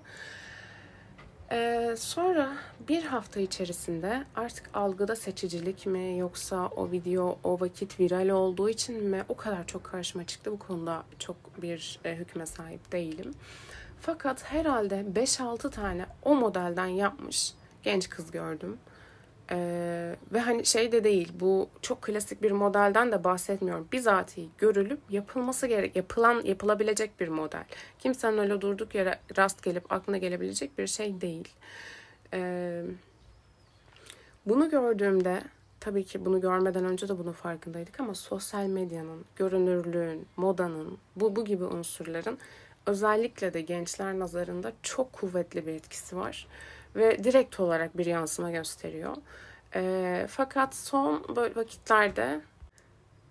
Ee, 1.52 1.96
sonra 1.98 2.54
bir 2.88 3.04
hafta 3.04 3.40
içerisinde 3.40 4.24
artık 4.36 4.70
algıda 4.74 5.16
seçicilik 5.16 5.86
mi 5.86 6.18
yoksa 6.18 6.68
o 6.68 6.92
video 6.92 7.40
o 7.44 7.60
vakit 7.60 8.00
viral 8.00 8.30
olduğu 8.30 8.70
için 8.70 9.04
mi 9.04 9.24
o 9.30 9.36
kadar 9.36 9.68
çok 9.68 9.84
karşıma 9.84 10.26
çıktı 10.26 10.52
bu 10.52 10.60
konuda 10.60 11.04
çok 11.20 11.62
bir 11.62 12.00
e, 12.06 12.16
hükme 12.16 12.46
sahip 12.46 12.92
değilim. 12.92 13.34
Fakat 14.02 14.44
herhalde 14.44 15.06
5-6 15.16 15.72
tane 15.72 16.06
o 16.24 16.36
modelden 16.36 16.86
yapmış 16.86 17.54
genç 17.84 18.10
kız 18.10 18.32
gördüm. 18.32 18.78
Ee, 19.52 20.16
ve 20.34 20.40
hani 20.40 20.66
şey 20.66 20.92
de 20.92 21.04
değil 21.04 21.32
bu 21.40 21.70
çok 21.82 22.02
klasik 22.02 22.42
bir 22.42 22.52
modelden 22.52 23.12
de 23.12 23.24
bahsetmiyorum. 23.24 23.88
Bizatihi 23.92 24.50
görülüp 24.58 25.00
yapılması 25.10 25.68
gerek 25.68 25.96
yapılan 25.96 26.42
yapılabilecek 26.44 27.20
bir 27.20 27.28
model. 27.28 27.64
Kimsenin 28.00 28.38
öyle 28.38 28.62
durduk 28.62 28.96
yere 28.96 29.20
rast 29.38 29.64
gelip 29.64 29.92
aklına 29.94 30.18
gelebilecek 30.18 30.78
bir 30.78 30.88
şey 30.88 31.22
değil. 31.22 31.50
Ee, 32.34 32.84
bunu 34.46 34.70
gördüğümde 34.70 35.44
tabii 35.80 36.04
ki 36.04 36.26
bunu 36.26 36.42
görmeden 36.42 36.86
önce 36.86 37.08
de 37.08 37.18
bunun 37.20 37.32
farkındaydık 37.32 38.00
ama 38.00 38.16
sosyal 38.16 38.66
medyanın, 38.66 39.26
görünürlüğün, 39.36 40.28
modanın, 40.38 40.98
bu 41.16 41.36
bu 41.36 41.46
gibi 41.46 41.64
unsurların 41.64 42.38
özellikle 42.86 43.54
de 43.54 43.62
gençler 43.62 44.20
nazarında 44.20 44.72
çok 44.84 45.14
kuvvetli 45.14 45.68
bir 45.68 45.74
etkisi 45.74 46.18
var 46.18 46.48
ve 46.96 47.24
direkt 47.24 47.60
olarak 47.60 47.98
bir 47.98 48.06
yansıma 48.06 48.52
gösteriyor. 48.52 49.16
E, 49.76 50.26
fakat 50.30 50.76
son 50.76 51.36
böyle 51.36 51.56
vakitlerde 51.56 52.42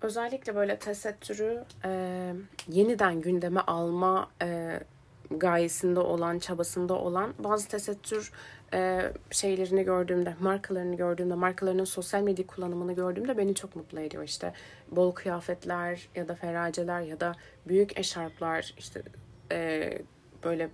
özellikle 0.02 0.54
böyle 0.54 0.78
tesettürü 0.78 1.64
e, 1.84 2.32
yeniden 2.68 3.20
gündeme 3.20 3.60
alma 3.60 4.30
e, 4.42 4.80
gayesinde 5.30 6.00
olan, 6.00 6.38
çabasında 6.38 6.94
olan 6.94 7.34
bazı 7.38 7.68
tesettür 7.68 8.32
e, 8.74 9.12
şeylerini 9.30 9.84
gördüğümde, 9.84 10.34
markalarını 10.40 10.96
gördüğümde, 10.96 11.34
markalarının 11.34 11.84
sosyal 11.84 12.22
medya 12.22 12.46
kullanımını 12.46 12.92
gördüğümde 12.92 13.38
beni 13.38 13.54
çok 13.54 13.76
mutlu 13.76 14.00
ediyor. 14.00 14.22
İşte 14.22 14.52
bol 14.90 15.12
kıyafetler 15.12 16.08
ya 16.14 16.28
da 16.28 16.34
feraceler 16.34 17.00
ya 17.00 17.20
da 17.20 17.32
büyük 17.68 17.98
eşarplar, 17.98 18.74
işte 18.78 19.02
e, 19.52 19.98
böyle 20.44 20.70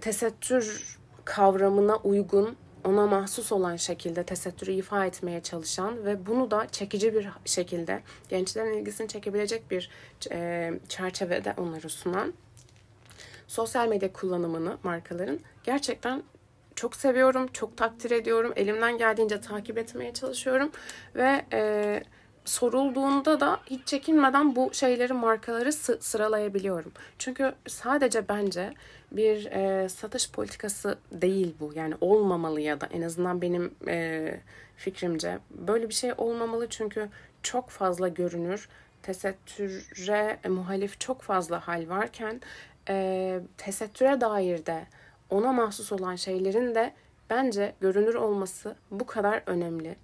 tesettür 0.00 0.98
kavramına 1.24 1.96
uygun 1.96 2.56
ona 2.84 3.06
mahsus 3.06 3.52
olan 3.52 3.76
şekilde 3.76 4.22
tesettürü 4.22 4.72
ifa 4.72 5.06
etmeye 5.06 5.40
çalışan 5.40 6.04
ve 6.04 6.26
bunu 6.26 6.50
da 6.50 6.66
çekici 6.72 7.14
bir 7.14 7.28
şekilde 7.44 8.02
gençlerin 8.28 8.72
ilgisini 8.72 9.08
çekebilecek 9.08 9.70
bir 9.70 9.90
e, 10.30 10.72
çerçevede 10.88 11.54
onları 11.56 11.88
sunan 11.88 12.32
sosyal 13.46 13.88
medya 13.88 14.12
kullanımını 14.12 14.78
markaların 14.82 15.40
gerçekten 15.64 16.22
çok 16.76 16.96
seviyorum, 16.96 17.46
çok 17.52 17.76
takdir 17.76 18.10
ediyorum. 18.10 18.52
Elimden 18.56 18.98
geldiğince 18.98 19.40
takip 19.40 19.78
etmeye 19.78 20.12
çalışıyorum 20.12 20.70
ve 21.14 21.44
e, 21.52 22.02
sorulduğunda 22.50 23.40
da 23.40 23.60
hiç 23.66 23.86
çekinmeden 23.86 24.56
bu 24.56 24.70
şeyleri 24.74 25.12
markaları 25.12 25.72
sıralayabiliyorum. 25.72 26.92
Çünkü 27.18 27.52
sadece 27.66 28.28
bence 28.28 28.74
bir 29.12 29.46
e, 29.46 29.88
satış 29.88 30.30
politikası 30.30 30.98
değil 31.12 31.54
bu. 31.60 31.72
Yani 31.74 31.94
olmamalı 32.00 32.60
ya 32.60 32.80
da 32.80 32.86
en 32.86 33.02
azından 33.02 33.42
benim 33.42 33.74
e, 33.88 34.40
fikrimce 34.76 35.38
böyle 35.50 35.88
bir 35.88 35.94
şey 35.94 36.12
olmamalı 36.18 36.68
çünkü 36.68 37.08
çok 37.42 37.70
fazla 37.70 38.08
görünür. 38.08 38.68
Tesettüre 39.02 40.38
muhalif 40.48 41.00
çok 41.00 41.22
fazla 41.22 41.68
hal 41.68 41.88
varken 41.88 42.40
e, 42.88 43.40
tesettüre 43.56 44.20
dair 44.20 44.66
de 44.66 44.86
ona 45.30 45.52
mahsus 45.52 45.92
olan 45.92 46.16
şeylerin 46.16 46.74
de 46.74 46.92
bence 47.30 47.74
görünür 47.80 48.14
olması 48.14 48.76
bu 48.90 49.06
kadar 49.06 49.42
önemli. 49.46 49.96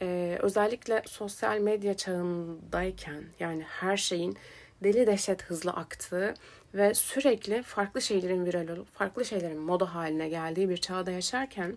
Ee, 0.00 0.38
özellikle 0.42 1.02
sosyal 1.06 1.58
medya 1.58 1.94
çağındayken 1.94 3.24
yani 3.40 3.62
her 3.62 3.96
şeyin 3.96 4.36
deli 4.82 5.06
dehşet 5.06 5.42
hızlı 5.42 5.70
aktığı 5.70 6.34
ve 6.74 6.94
sürekli 6.94 7.62
farklı 7.62 8.02
şeylerin 8.02 8.46
viral 8.46 8.68
olup 8.68 8.94
farklı 8.94 9.24
şeylerin 9.24 9.58
moda 9.58 9.94
haline 9.94 10.28
geldiği 10.28 10.68
bir 10.68 10.76
çağda 10.76 11.10
yaşarken 11.10 11.76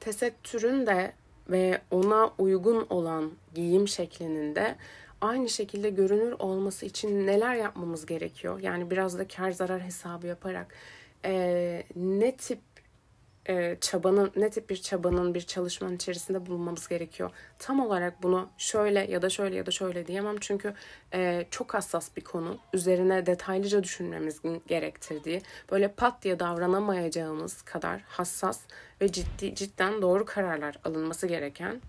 tesettürün 0.00 0.86
de 0.86 1.12
ve 1.48 1.80
ona 1.90 2.30
uygun 2.38 2.86
olan 2.90 3.32
giyim 3.54 3.88
şeklinin 3.88 4.54
de 4.54 4.76
aynı 5.20 5.48
şekilde 5.48 5.90
görünür 5.90 6.34
olması 6.38 6.86
için 6.86 7.26
neler 7.26 7.54
yapmamız 7.54 8.06
gerekiyor? 8.06 8.60
Yani 8.60 8.90
biraz 8.90 9.18
da 9.18 9.28
kar 9.28 9.50
zarar 9.50 9.80
hesabı 9.80 10.26
yaparak 10.26 10.74
e, 11.24 11.82
ne 11.96 12.36
tip 12.36 12.67
e, 13.48 13.76
çabanın, 13.80 14.32
ne 14.36 14.50
tip 14.50 14.70
bir 14.70 14.76
çabanın, 14.76 15.34
bir 15.34 15.40
çalışmanın 15.40 15.96
içerisinde 15.96 16.46
bulunmamız 16.46 16.88
gerekiyor. 16.88 17.30
Tam 17.58 17.80
olarak 17.80 18.22
bunu 18.22 18.48
şöyle 18.58 19.10
ya 19.10 19.22
da 19.22 19.30
şöyle 19.30 19.56
ya 19.56 19.66
da 19.66 19.70
şöyle 19.70 20.06
diyemem. 20.06 20.36
Çünkü 20.40 20.74
e, 21.14 21.46
çok 21.50 21.74
hassas 21.74 22.16
bir 22.16 22.24
konu. 22.24 22.58
Üzerine 22.72 23.26
detaylıca 23.26 23.82
düşünmemiz 23.82 24.40
gerektirdiği, 24.66 25.42
böyle 25.70 25.88
pat 25.88 26.22
diye 26.22 26.40
davranamayacağımız 26.40 27.62
kadar 27.62 28.00
hassas 28.08 28.60
ve 29.00 29.12
ciddi 29.12 29.54
cidden 29.54 30.02
doğru 30.02 30.24
kararlar 30.24 30.78
alınması 30.84 31.26
gereken 31.26 31.80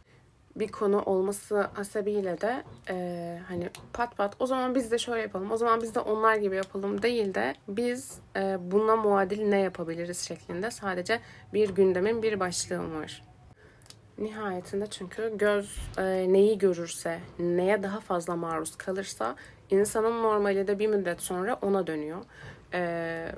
bir 0.59 0.67
konu 0.67 1.01
olması 1.01 1.61
hasebiyle 1.73 2.41
de 2.41 2.63
e, 2.89 3.39
hani 3.47 3.69
pat 3.93 4.17
pat 4.17 4.35
o 4.39 4.45
zaman 4.45 4.75
biz 4.75 4.91
de 4.91 4.97
şöyle 4.97 5.21
yapalım, 5.21 5.51
o 5.51 5.57
zaman 5.57 5.81
biz 5.81 5.95
de 5.95 5.99
onlar 5.99 6.35
gibi 6.35 6.55
yapalım 6.55 7.01
değil 7.01 7.33
de 7.33 7.55
biz 7.67 8.19
e, 8.35 8.57
buna 8.71 8.95
muadil 8.95 9.41
ne 9.41 9.59
yapabiliriz 9.59 10.19
şeklinde 10.19 10.71
sadece 10.71 11.19
bir 11.53 11.69
gündemin 11.69 12.23
bir 12.23 12.39
başlığı 12.39 12.93
var. 12.99 13.23
Nihayetinde 14.17 14.87
çünkü 14.87 15.37
göz 15.37 15.77
e, 15.97 16.03
neyi 16.33 16.57
görürse, 16.57 17.19
neye 17.39 17.83
daha 17.83 17.99
fazla 17.99 18.35
maruz 18.35 18.75
kalırsa 18.75 19.35
insanın 19.69 20.23
normali 20.23 20.67
de 20.67 20.79
bir 20.79 20.87
müddet 20.87 21.21
sonra 21.21 21.59
ona 21.61 21.87
dönüyor. 21.87 22.23
E, 22.73 23.31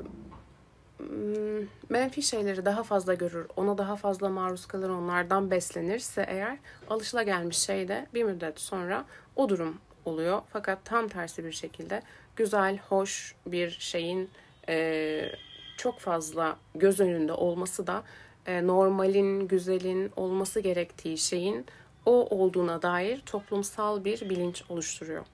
menfi 1.90 2.22
şeyleri 2.22 2.66
daha 2.66 2.84
fazla 2.84 3.14
görür, 3.14 3.48
ona 3.56 3.78
daha 3.78 3.96
fazla 3.96 4.30
maruz 4.30 4.66
kalır, 4.66 4.90
onlardan 4.90 5.52
beslenirse 5.52 6.26
eğer 6.28 6.58
alışılagelmiş 6.90 7.58
şey 7.58 7.88
de 7.88 8.08
bir 8.14 8.24
müddet 8.24 8.60
sonra 8.60 9.06
o 9.36 9.50
durum 9.50 9.78
oluyor. 10.06 10.42
Fakat 10.54 10.86
tam 10.86 11.08
tersi 11.08 11.46
bir 11.46 11.52
şekilde 11.52 12.02
güzel, 12.36 12.78
hoş 12.78 13.36
bir 13.46 13.70
şeyin 13.70 14.30
e, 14.70 15.32
çok 15.78 16.00
fazla 16.00 16.58
göz 16.76 17.00
önünde 17.00 17.34
olması 17.34 17.88
da 17.88 18.04
e, 18.46 18.68
normalin, 18.68 19.48
güzelin 19.48 20.12
olması 20.16 20.60
gerektiği 20.60 21.18
şeyin 21.18 21.66
o 22.06 22.12
olduğuna 22.12 22.82
dair 22.82 23.22
toplumsal 23.26 24.06
bir 24.06 24.30
bilinç 24.30 24.64
oluşturuyor. 24.70 25.26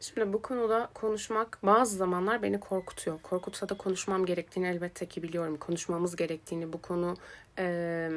Şimdi 0.00 0.32
bu 0.32 0.42
konuda 0.42 0.88
konuşmak 0.94 1.58
bazı 1.62 1.96
zamanlar 1.96 2.42
beni 2.42 2.60
korkutuyor. 2.60 3.18
Korkutsa 3.22 3.68
da 3.68 3.74
konuşmam 3.74 4.26
gerektiğini 4.26 4.66
elbette 4.66 5.06
ki 5.06 5.22
biliyorum. 5.22 5.56
Konuşmamız 5.56 6.16
gerektiğini 6.16 6.72
bu 6.72 6.82
konu 6.82 7.16
e, 7.58 8.10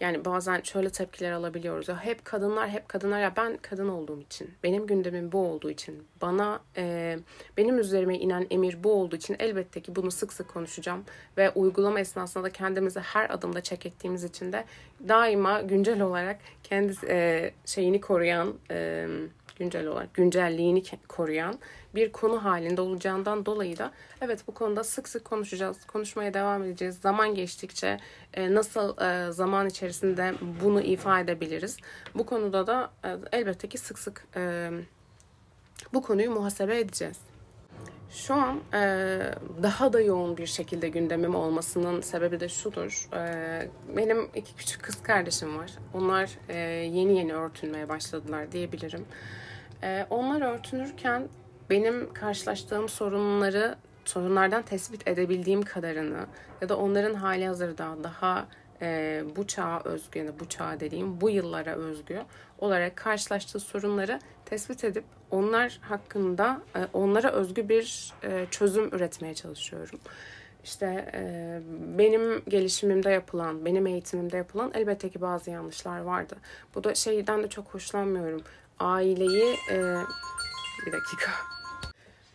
yani 0.00 0.24
bazen 0.24 0.60
şöyle 0.60 0.90
tepkiler 0.90 1.32
alabiliyoruz. 1.32 1.88
Ya 1.88 2.04
hep 2.04 2.24
kadınlar 2.24 2.68
hep 2.68 2.88
kadınlar 2.88 3.20
ya 3.20 3.32
ben 3.36 3.58
kadın 3.62 3.88
olduğum 3.88 4.20
için 4.20 4.50
benim 4.62 4.86
gündemim 4.86 5.32
bu 5.32 5.38
olduğu 5.38 5.70
için 5.70 6.06
bana 6.20 6.60
e, 6.76 7.18
benim 7.56 7.78
üzerime 7.78 8.18
inen 8.18 8.46
emir 8.50 8.84
bu 8.84 8.92
olduğu 8.92 9.16
için 9.16 9.36
elbette 9.38 9.80
ki 9.80 9.96
bunu 9.96 10.10
sık 10.10 10.32
sık 10.32 10.48
konuşacağım 10.48 11.04
ve 11.36 11.50
uygulama 11.50 12.00
esnasında 12.00 12.44
da 12.44 12.50
kendimizi 12.50 13.00
her 13.00 13.30
adımda 13.30 13.60
çek 13.60 13.86
ettiğimiz 13.86 14.24
için 14.24 14.52
de 14.52 14.64
daima 15.08 15.60
güncel 15.60 16.00
olarak 16.00 16.38
kendi 16.62 16.92
e, 17.08 17.50
şeyini 17.66 18.00
koruyan 18.00 18.54
e, 18.70 19.06
güncel 19.62 19.86
olarak 19.86 20.14
güncelliğini 20.14 20.82
koruyan 21.08 21.58
bir 21.94 22.12
konu 22.12 22.44
halinde 22.44 22.80
olacağından 22.80 23.46
dolayı 23.46 23.78
da 23.78 23.92
evet 24.20 24.44
bu 24.48 24.54
konuda 24.54 24.84
sık 24.84 25.08
sık 25.08 25.24
konuşacağız. 25.24 25.84
Konuşmaya 25.84 26.34
devam 26.34 26.62
edeceğiz. 26.62 26.98
Zaman 26.98 27.34
geçtikçe 27.34 27.98
e, 28.34 28.54
nasıl 28.54 28.98
e, 28.98 29.32
zaman 29.32 29.68
içerisinde 29.68 30.34
bunu 30.62 30.80
ifade 30.80 31.32
edebiliriz? 31.32 31.76
Bu 32.14 32.26
konuda 32.26 32.66
da 32.66 32.90
e, 33.04 33.38
elbette 33.38 33.68
ki 33.68 33.78
sık 33.78 33.98
sık 33.98 34.26
bu 35.94 36.02
konuyu 36.02 36.30
muhasebe 36.30 36.78
edeceğiz. 36.78 37.18
Şu 38.10 38.34
an 38.34 38.60
e, 38.74 38.80
daha 39.62 39.92
da 39.92 40.00
yoğun 40.00 40.36
bir 40.36 40.46
şekilde 40.46 40.88
gündemim 40.88 41.34
olmasının 41.34 42.00
sebebi 42.00 42.40
de 42.40 42.48
şudur. 42.48 43.08
E, 43.14 43.68
benim 43.96 44.28
iki 44.34 44.56
küçük 44.56 44.82
kız 44.82 45.02
kardeşim 45.02 45.58
var. 45.58 45.70
Onlar 45.94 46.30
e, 46.48 46.58
yeni 46.58 47.18
yeni 47.18 47.34
örtünmeye 47.34 47.88
başladılar 47.88 48.52
diyebilirim. 48.52 49.04
E, 49.82 50.06
onlar 50.10 50.54
örtünürken 50.54 51.28
benim 51.70 52.12
karşılaştığım 52.14 52.88
sorunları, 52.88 53.76
sorunlardan 54.04 54.62
tespit 54.62 55.08
edebildiğim 55.08 55.62
kadarını 55.62 56.26
ya 56.60 56.68
da 56.68 56.76
onların 56.76 57.14
hali 57.14 57.46
hazırda 57.46 57.96
daha 58.04 58.46
e, 58.82 59.22
bu 59.36 59.46
çağa 59.46 59.82
özgü 59.84 60.18
ya 60.18 60.40
bu 60.40 60.48
çağa 60.48 60.80
dediğim 60.80 61.20
bu 61.20 61.30
yıllara 61.30 61.74
özgü 61.74 62.22
olarak 62.58 62.96
karşılaştığı 62.96 63.60
sorunları 63.60 64.20
tespit 64.44 64.84
edip 64.84 65.04
onlar 65.30 65.78
hakkında 65.82 66.62
e, 66.76 66.80
onlara 66.92 67.32
özgü 67.32 67.68
bir 67.68 68.12
e, 68.24 68.46
çözüm 68.50 68.94
üretmeye 68.94 69.34
çalışıyorum. 69.34 70.00
İşte 70.64 71.10
e, 71.14 71.60
benim 71.98 72.42
gelişimimde 72.48 73.10
yapılan, 73.10 73.64
benim 73.64 73.86
eğitimimde 73.86 74.36
yapılan 74.36 74.70
elbette 74.74 75.08
ki 75.08 75.20
bazı 75.20 75.50
yanlışlar 75.50 76.00
vardı. 76.00 76.36
Bu 76.74 76.84
da 76.84 76.94
şeyden 76.94 77.42
de 77.42 77.48
çok 77.48 77.74
hoşlanmıyorum. 77.74 78.42
Aileyi 78.82 79.56
e, 79.70 79.76
bir 80.86 80.92
dakika. 80.92 81.30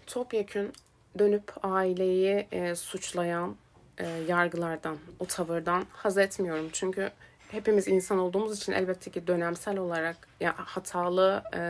Topyekün 0.05 0.73
dönüp 1.19 1.53
aileyi 1.63 2.47
e, 2.51 2.75
suçlayan 2.75 3.55
e, 3.97 4.07
yargılardan, 4.07 4.97
o 5.19 5.25
tavırdan 5.25 5.85
haz 5.91 6.17
etmiyorum. 6.17 6.69
Çünkü 6.73 7.11
hepimiz 7.51 7.87
insan 7.87 8.17
olduğumuz 8.17 8.57
için 8.57 8.71
elbette 8.71 9.11
ki 9.11 9.27
dönemsel 9.27 9.77
olarak 9.77 10.15
ya 10.39 10.53
hatalı 10.57 11.43
e, 11.53 11.61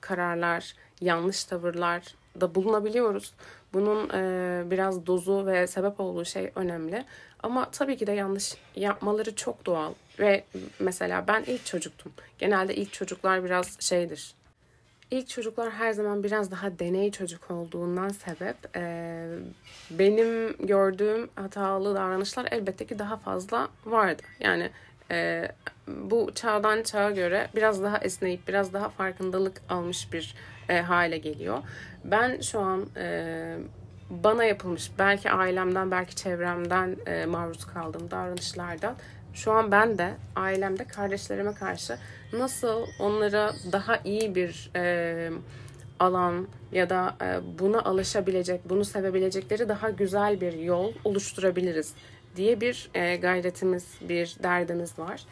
kararlar, 0.00 0.74
yanlış 1.00 1.44
tavırlar 1.44 2.14
da 2.40 2.54
bulunabiliyoruz. 2.54 3.34
Bunun 3.72 4.10
e, 4.10 4.62
biraz 4.70 5.06
dozu 5.06 5.46
ve 5.46 5.66
sebep 5.66 6.00
olduğu 6.00 6.24
şey 6.24 6.50
önemli. 6.54 7.04
Ama 7.42 7.70
tabii 7.70 7.96
ki 7.96 8.06
de 8.06 8.12
yanlış 8.12 8.54
yapmaları 8.76 9.34
çok 9.34 9.66
doğal. 9.66 9.92
Ve 10.18 10.44
mesela 10.78 11.24
ben 11.28 11.44
ilk 11.46 11.66
çocuktum. 11.66 12.12
Genelde 12.38 12.74
ilk 12.74 12.92
çocuklar 12.92 13.44
biraz 13.44 13.80
şeydir. 13.80 14.34
İlk 15.10 15.28
çocuklar 15.28 15.70
her 15.70 15.92
zaman 15.92 16.24
biraz 16.24 16.50
daha 16.50 16.78
deney 16.78 17.10
çocuk 17.10 17.50
olduğundan 17.50 18.08
sebep 18.08 18.56
e, 18.76 19.28
benim 19.90 20.56
gördüğüm 20.66 21.28
hatalı 21.36 21.94
davranışlar 21.94 22.48
elbette 22.50 22.86
ki 22.86 22.98
daha 22.98 23.16
fazla 23.16 23.68
vardı. 23.84 24.22
Yani 24.40 24.70
e, 25.10 25.48
bu 25.88 26.30
çağdan 26.34 26.82
çağa 26.82 27.10
göre 27.10 27.48
biraz 27.54 27.82
daha 27.82 27.98
esneyip 27.98 28.48
biraz 28.48 28.72
daha 28.72 28.88
farkındalık 28.88 29.62
almış 29.68 30.12
bir 30.12 30.34
e, 30.68 30.80
hale 30.80 31.18
geliyor. 31.18 31.58
Ben 32.04 32.40
şu 32.40 32.60
an 32.60 32.86
e, 32.96 33.56
bana 34.10 34.44
yapılmış 34.44 34.90
belki 34.98 35.30
ailemden 35.30 35.90
belki 35.90 36.16
çevremden 36.16 36.96
e, 37.06 37.26
maruz 37.26 37.64
kaldığım 37.64 38.10
davranışlardan 38.10 38.96
şu 39.36 39.52
an 39.52 39.70
ben 39.70 39.98
de 39.98 40.14
ailemde 40.36 40.84
kardeşlerime 40.84 41.54
karşı 41.54 41.98
nasıl 42.32 42.86
onlara 43.00 43.52
daha 43.72 43.96
iyi 44.04 44.34
bir 44.34 44.70
e, 44.76 45.30
alan 46.00 46.46
ya 46.72 46.90
da 46.90 47.16
e, 47.22 47.58
buna 47.58 47.82
alışabilecek, 47.82 48.60
bunu 48.68 48.84
sevebilecekleri 48.84 49.68
daha 49.68 49.90
güzel 49.90 50.40
bir 50.40 50.52
yol 50.52 50.92
oluşturabiliriz 51.04 51.94
diye 52.36 52.60
bir 52.60 52.90
e, 52.94 53.16
gayretimiz, 53.16 53.86
bir 54.00 54.36
derdimiz 54.42 54.98
var. 54.98 55.24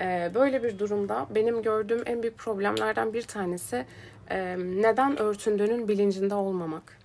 E, 0.00 0.30
böyle 0.34 0.62
bir 0.62 0.78
durumda 0.78 1.26
benim 1.30 1.62
gördüğüm 1.62 2.02
en 2.06 2.22
büyük 2.22 2.38
problemlerden 2.38 3.12
bir 3.12 3.22
tanesi 3.22 3.86
e, 4.30 4.56
neden 4.58 5.18
örtündüğünün 5.18 5.88
bilincinde 5.88 6.34
olmamak. 6.34 6.98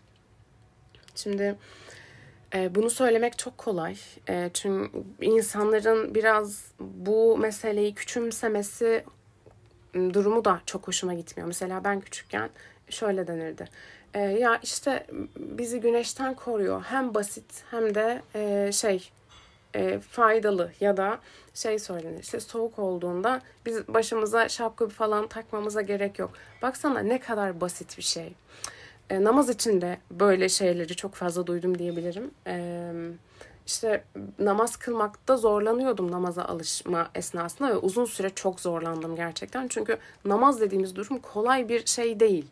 Şimdi 1.16 1.56
bunu 2.54 2.90
söylemek 2.90 3.38
çok 3.38 3.58
kolay. 3.58 3.96
Çünkü 4.54 4.90
insanların 5.22 6.16
biraz 6.16 6.66
bu 6.80 7.38
meseleyi 7.38 7.96
küçümsemesi 7.96 9.04
durumu 9.94 10.46
da 10.46 10.62
çok 10.66 10.88
hoşuma 10.88 11.14
gitmiyor. 11.14 11.48
Mesela 11.48 11.84
ben 11.84 12.02
küçükken 12.02 12.50
şöyle 12.90 13.28
denirdi. 13.28 13.70
E, 14.14 14.20
ya 14.20 14.60
işte 14.64 15.08
bizi 15.38 15.80
güneşten 15.80 16.34
koruyor. 16.34 16.84
Hem 16.84 17.14
basit 17.14 17.64
hem 17.72 17.96
de 17.96 18.22
e, 18.36 18.72
şey 18.72 19.10
e, 19.76 20.00
faydalı 20.00 20.72
ya 20.80 20.98
da 20.98 21.20
şey 21.54 21.80
söylenir 21.80 22.20
işte 22.20 22.40
soğuk 22.40 22.80
olduğunda 22.80 23.42
biz 23.66 23.88
başımıza 23.88 24.50
şapka 24.50 24.88
falan 24.88 25.28
takmamıza 25.28 25.82
gerek 25.82 26.20
yok. 26.20 26.32
Baksana 26.62 27.00
ne 27.00 27.20
kadar 27.20 27.62
basit 27.62 27.98
bir 27.98 28.04
şey. 28.04 28.34
E, 29.10 29.24
namaz 29.24 29.50
için 29.50 29.82
de 29.82 29.98
böyle 30.12 30.50
şeyleri 30.50 30.96
çok 30.96 31.14
fazla 31.14 31.48
duydum 31.48 31.80
diyebilirim. 31.80 32.32
E, 32.48 32.92
işte 33.66 34.04
namaz 34.40 34.76
kılmakta 34.76 35.38
zorlanıyordum 35.38 36.12
namaza 36.12 36.44
alışma 36.46 37.10
esnasında 37.16 37.70
ve 37.70 37.78
uzun 37.78 38.06
süre 38.06 38.30
çok 38.30 38.60
zorlandım 38.60 39.16
gerçekten. 39.16 39.68
Çünkü 39.68 39.98
namaz 40.26 40.62
dediğimiz 40.62 40.96
durum 40.96 41.20
kolay 41.20 41.70
bir 41.70 41.86
şey 41.86 42.20
değil. 42.20 42.46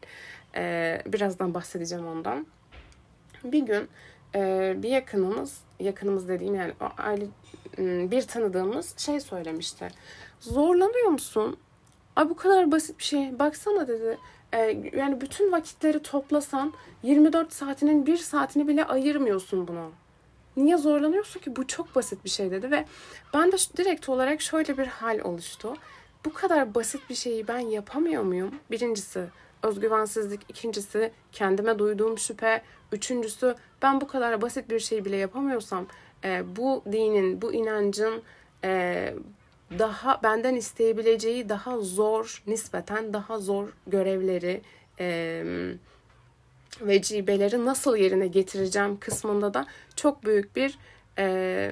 E, 0.55 1.01
birazdan 1.05 1.53
bahsedeceğim 1.53 2.07
ondan. 2.07 2.47
Bir 3.43 3.61
gün 3.61 3.89
e, 4.35 4.73
bir 4.77 4.89
yakınımız, 4.89 5.57
yakınımız 5.79 6.27
dediğim 6.27 6.55
yani 6.55 6.73
aile 6.97 7.25
bir 8.11 8.21
tanıdığımız 8.21 8.97
şey 8.97 9.19
söylemişti. 9.19 9.87
Zorlanıyor 10.39 11.07
musun? 11.07 11.57
Ay 12.15 12.29
bu 12.29 12.35
kadar 12.35 12.71
basit 12.71 12.99
bir 12.99 13.03
şey. 13.03 13.39
Baksana 13.39 13.87
dedi. 13.87 14.17
E, 14.53 14.57
yani 14.93 15.21
bütün 15.21 15.51
vakitleri 15.51 15.99
toplasan 15.99 16.73
24 17.03 17.53
saatinin 17.53 18.05
bir 18.05 18.17
saatini 18.17 18.67
bile 18.67 18.85
ayırmıyorsun 18.85 19.67
buna. 19.67 19.85
Niye 20.57 20.77
zorlanıyorsun 20.77 21.39
ki? 21.39 21.55
Bu 21.55 21.67
çok 21.67 21.95
basit 21.95 22.25
bir 22.25 22.29
şey 22.29 22.51
dedi 22.51 22.71
ve 22.71 22.85
ben 23.33 23.51
de 23.51 23.55
direkt 23.77 24.09
olarak 24.09 24.41
şöyle 24.41 24.77
bir 24.77 24.87
hal 24.87 25.19
oluştu. 25.19 25.73
Bu 26.25 26.33
kadar 26.33 26.75
basit 26.75 27.09
bir 27.09 27.15
şeyi 27.15 27.47
ben 27.47 27.59
yapamıyor 27.59 28.23
muyum? 28.23 28.55
Birincisi 28.71 29.25
özgüvensizlik, 29.63 30.41
ikincisi 30.49 31.11
kendime 31.31 31.79
duyduğum 31.79 32.17
şüphe, 32.17 32.61
üçüncüsü 32.91 33.55
ben 33.81 34.01
bu 34.01 34.07
kadar 34.07 34.41
basit 34.41 34.69
bir 34.69 34.79
şey 34.79 35.05
bile 35.05 35.17
yapamıyorsam 35.17 35.85
e, 36.23 36.55
bu 36.55 36.83
dinin, 36.91 37.41
bu 37.41 37.53
inancın 37.53 38.21
e, 38.63 39.13
daha 39.79 40.23
benden 40.23 40.55
isteyebileceği 40.55 41.49
daha 41.49 41.79
zor, 41.79 42.43
nispeten 42.47 43.13
daha 43.13 43.39
zor 43.39 43.73
görevleri, 43.88 44.62
e, 44.99 45.43
vecibeleri 46.81 47.65
nasıl 47.65 47.95
yerine 47.95 48.27
getireceğim 48.27 48.99
kısmında 48.99 49.53
da 49.53 49.67
çok 49.95 50.25
büyük 50.25 50.55
bir 50.55 50.77
e, 51.17 51.71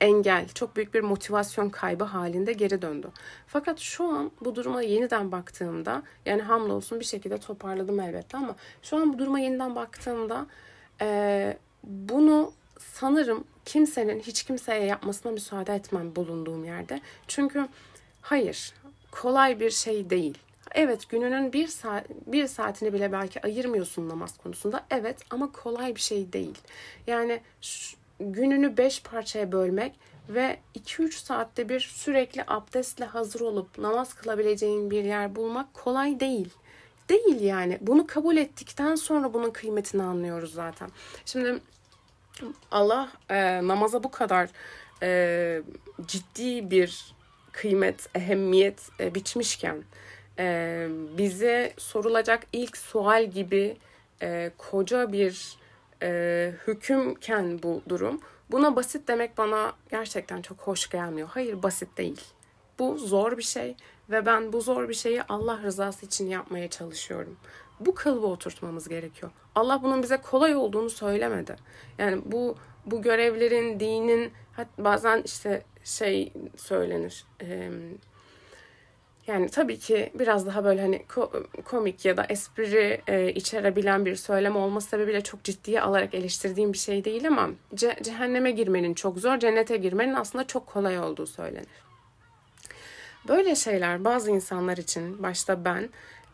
engel, 0.00 0.48
çok 0.48 0.76
büyük 0.76 0.94
bir 0.94 1.00
motivasyon 1.00 1.68
kaybı 1.68 2.04
halinde 2.04 2.52
geri 2.52 2.82
döndü. 2.82 3.08
Fakat 3.46 3.78
şu 3.78 4.04
an 4.04 4.30
bu 4.40 4.54
duruma 4.54 4.82
yeniden 4.82 5.32
baktığımda, 5.32 6.02
yani 6.26 6.42
hamdolsun 6.42 7.00
bir 7.00 7.04
şekilde 7.04 7.38
toparladım 7.38 8.00
elbette 8.00 8.36
ama 8.36 8.56
şu 8.82 8.96
an 8.96 9.12
bu 9.12 9.18
duruma 9.18 9.40
yeniden 9.40 9.74
baktığımda 9.74 10.46
e, 11.00 11.58
bunu 11.84 12.52
sanırım 12.78 13.44
kimsenin 13.66 14.20
hiç 14.20 14.42
kimseye 14.42 14.84
yapmasına 14.84 15.32
müsaade 15.32 15.74
etmem 15.74 16.16
bulunduğum 16.16 16.64
yerde. 16.64 17.00
Çünkü 17.28 17.68
hayır, 18.22 18.74
kolay 19.10 19.60
bir 19.60 19.70
şey 19.70 20.10
değil. 20.10 20.38
Evet 20.74 21.08
gününün 21.08 21.52
bir, 21.52 21.68
saat, 21.68 22.04
bir 22.26 22.46
saatini 22.46 22.92
bile 22.92 23.12
belki 23.12 23.42
ayırmıyorsun 23.42 24.08
namaz 24.08 24.38
konusunda. 24.38 24.84
Evet 24.90 25.16
ama 25.30 25.52
kolay 25.52 25.94
bir 25.94 26.00
şey 26.00 26.32
değil. 26.32 26.58
Yani 27.06 27.40
şu, 27.60 27.96
gününü 28.20 28.76
beş 28.76 29.02
parçaya 29.02 29.52
bölmek 29.52 29.92
ve 30.28 30.56
2-3 30.78 31.12
saatte 31.12 31.68
bir 31.68 31.80
sürekli 31.80 32.44
abdestle 32.46 33.04
hazır 33.04 33.40
olup 33.40 33.78
namaz 33.78 34.14
kılabileceğin 34.14 34.90
bir 34.90 35.04
yer 35.04 35.36
bulmak 35.36 35.74
kolay 35.74 36.20
değil. 36.20 36.48
Değil 37.08 37.40
yani. 37.40 37.78
Bunu 37.80 38.06
kabul 38.06 38.36
ettikten 38.36 38.94
sonra 38.94 39.34
bunun 39.34 39.50
kıymetini 39.50 40.02
anlıyoruz 40.02 40.54
zaten. 40.54 40.90
Şimdi 41.24 41.60
Allah 42.70 43.08
e, 43.30 43.66
namaza 43.66 44.02
bu 44.02 44.10
kadar 44.10 44.50
e, 45.02 45.62
ciddi 46.06 46.70
bir 46.70 47.14
kıymet, 47.52 48.08
ehemmiyet 48.14 48.80
e, 49.00 49.14
biçmişken 49.14 49.84
e, 50.38 50.88
bize 51.18 51.72
sorulacak 51.78 52.46
ilk 52.52 52.76
sual 52.76 53.24
gibi 53.24 53.76
e, 54.22 54.50
koca 54.58 55.12
bir 55.12 55.56
e, 56.02 56.52
hükümken 56.66 57.62
bu 57.62 57.82
durum 57.88 58.20
buna 58.50 58.76
basit 58.76 59.08
demek 59.08 59.38
bana 59.38 59.72
gerçekten 59.90 60.42
çok 60.42 60.58
hoş 60.58 60.90
gelmiyor. 60.90 61.28
Hayır 61.32 61.62
basit 61.62 61.98
değil. 61.98 62.20
Bu 62.78 62.98
zor 62.98 63.38
bir 63.38 63.42
şey 63.42 63.76
ve 64.10 64.26
ben 64.26 64.52
bu 64.52 64.60
zor 64.60 64.88
bir 64.88 64.94
şeyi 64.94 65.22
Allah 65.22 65.62
rızası 65.62 66.06
için 66.06 66.28
yapmaya 66.28 66.70
çalışıyorum. 66.70 67.36
Bu 67.80 67.94
kalıba 67.94 68.26
oturtmamız 68.26 68.88
gerekiyor. 68.88 69.32
Allah 69.54 69.82
bunun 69.82 70.02
bize 70.02 70.16
kolay 70.16 70.56
olduğunu 70.56 70.90
söylemedi. 70.90 71.56
Yani 71.98 72.22
bu 72.24 72.56
bu 72.86 73.02
görevlerin, 73.02 73.80
dinin 73.80 74.32
bazen 74.78 75.22
işte 75.24 75.62
şey 75.84 76.32
söylenir. 76.56 77.24
E, 77.42 77.70
yani 79.26 79.48
tabii 79.48 79.78
ki 79.78 80.10
biraz 80.14 80.46
daha 80.46 80.64
böyle 80.64 80.80
hani 80.80 81.04
komik 81.64 82.04
ya 82.04 82.16
da 82.16 82.26
espri 82.28 83.00
e, 83.06 83.32
içerebilen 83.32 84.06
bir 84.06 84.16
söylem 84.16 84.56
olması 84.56 84.88
sebebiyle 84.88 85.20
çok 85.20 85.44
ciddiye 85.44 85.80
alarak 85.80 86.14
eleştirdiğim 86.14 86.72
bir 86.72 86.78
şey 86.78 87.04
değil 87.04 87.26
ama 87.26 87.50
ce- 87.74 88.02
cehenneme 88.02 88.50
girmenin 88.50 88.94
çok 88.94 89.18
zor, 89.18 89.38
cennete 89.38 89.76
girmenin 89.76 90.14
aslında 90.14 90.46
çok 90.46 90.66
kolay 90.66 90.98
olduğu 90.98 91.26
söylenir. 91.26 91.86
Böyle 93.28 93.54
şeyler 93.54 94.04
bazı 94.04 94.30
insanlar 94.30 94.76
için 94.76 95.22
başta 95.22 95.64
ben 95.64 95.88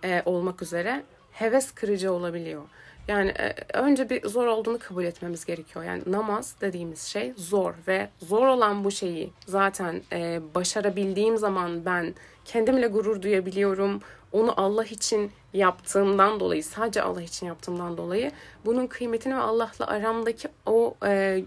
e, 0.04 0.22
olmak 0.24 0.62
üzere 0.62 1.02
heves 1.42 1.72
kırıcı 1.72 2.12
olabiliyor. 2.12 2.62
Yani 3.08 3.30
e, 3.30 3.78
önce 3.78 4.10
bir 4.10 4.28
zor 4.28 4.46
olduğunu 4.46 4.78
kabul 4.78 5.04
etmemiz 5.04 5.44
gerekiyor. 5.44 5.84
Yani 5.84 6.02
namaz 6.06 6.56
dediğimiz 6.60 7.02
şey 7.02 7.32
zor 7.36 7.74
ve 7.88 8.08
zor 8.18 8.46
olan 8.46 8.84
bu 8.84 8.90
şeyi 8.90 9.32
zaten 9.46 10.02
e, 10.12 10.40
başarabildiğim 10.54 11.36
zaman 11.36 11.84
ben 11.84 12.14
kendimle 12.44 12.86
gurur 12.86 13.22
duyabiliyorum. 13.22 14.00
Onu 14.32 14.60
Allah 14.60 14.84
için 14.84 15.30
yaptığımdan 15.52 16.40
dolayı, 16.40 16.64
sadece 16.64 17.02
Allah 17.02 17.22
için 17.22 17.46
yaptığımdan 17.46 17.96
dolayı 17.96 18.30
bunun 18.64 18.86
kıymetini 18.86 19.34
ve 19.34 19.40
Allah'la 19.40 19.86
aramdaki 19.86 20.48
o 20.66 20.94
e, 21.06 21.44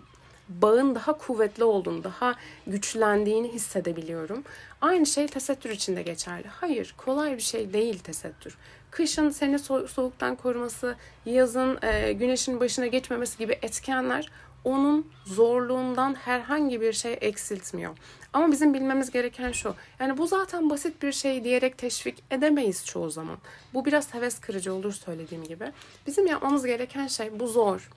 bağın 0.49 0.95
daha 0.95 1.17
kuvvetli 1.17 1.63
olduğunu, 1.63 2.03
daha 2.03 2.35
güçlendiğini 2.67 3.53
hissedebiliyorum. 3.53 4.43
Aynı 4.81 5.05
şey 5.05 5.27
tesettür 5.27 5.69
için 5.69 5.95
de 5.95 6.01
geçerli. 6.01 6.47
Hayır, 6.47 6.95
kolay 6.97 7.35
bir 7.35 7.41
şey 7.41 7.73
değil 7.73 7.99
tesettür. 7.99 8.57
Kışın 8.95 9.29
seni 9.29 9.55
so- 9.55 9.87
soğuktan 9.87 10.35
koruması, 10.35 10.95
yazın 11.25 11.79
e, 11.81 12.13
güneşin 12.13 12.59
başına 12.59 12.87
geçmemesi 12.87 13.37
gibi 13.37 13.59
etkenler 13.61 14.31
onun 14.63 15.07
zorluğundan 15.25 16.13
herhangi 16.15 16.81
bir 16.81 16.93
şey 16.93 17.17
eksiltmiyor. 17.21 17.97
Ama 18.33 18.51
bizim 18.51 18.73
bilmemiz 18.73 19.11
gereken 19.11 19.51
şu. 19.51 19.75
Yani 19.99 20.17
bu 20.17 20.27
zaten 20.27 20.69
basit 20.69 21.03
bir 21.03 21.11
şey 21.11 21.43
diyerek 21.43 21.77
teşvik 21.77 22.23
edemeyiz 22.31 22.85
çoğu 22.85 23.09
zaman. 23.09 23.37
Bu 23.73 23.85
biraz 23.85 24.13
heves 24.13 24.39
kırıcı 24.39 24.73
olur 24.73 24.93
söylediğim 24.93 25.43
gibi. 25.43 25.71
Bizim 26.07 26.27
yapmamız 26.27 26.65
gereken 26.65 27.07
şey 27.07 27.39
bu 27.39 27.47
zor. 27.47 27.91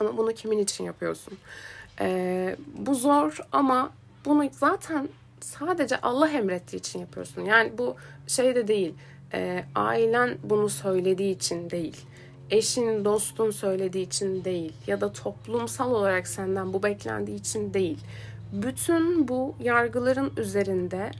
Ama 0.00 0.16
bunu 0.16 0.32
kimin 0.32 0.58
için 0.58 0.84
yapıyorsun? 0.84 1.38
Ee, 2.00 2.56
bu 2.76 2.94
zor 2.94 3.38
ama 3.52 3.92
bunu 4.24 4.50
zaten 4.52 5.08
sadece 5.40 6.00
Allah 6.00 6.28
emrettiği 6.28 6.80
için 6.80 6.98
yapıyorsun. 6.98 7.42
Yani 7.44 7.78
bu 7.78 7.96
şey 8.26 8.54
de 8.54 8.68
değil. 8.68 8.94
E, 9.34 9.64
ailen 9.74 10.38
bunu 10.42 10.68
söylediği 10.68 11.34
için 11.36 11.70
değil. 11.70 11.96
Eşin, 12.50 13.04
dostun 13.04 13.50
söylediği 13.50 14.06
için 14.06 14.44
değil. 14.44 14.72
Ya 14.86 15.00
da 15.00 15.12
toplumsal 15.12 15.90
olarak 15.90 16.28
senden 16.28 16.72
bu 16.72 16.82
beklendiği 16.82 17.38
için 17.38 17.74
değil. 17.74 17.98
Bütün 18.52 19.28
bu 19.28 19.54
yargıların 19.60 20.32
üzerinde 20.36 21.10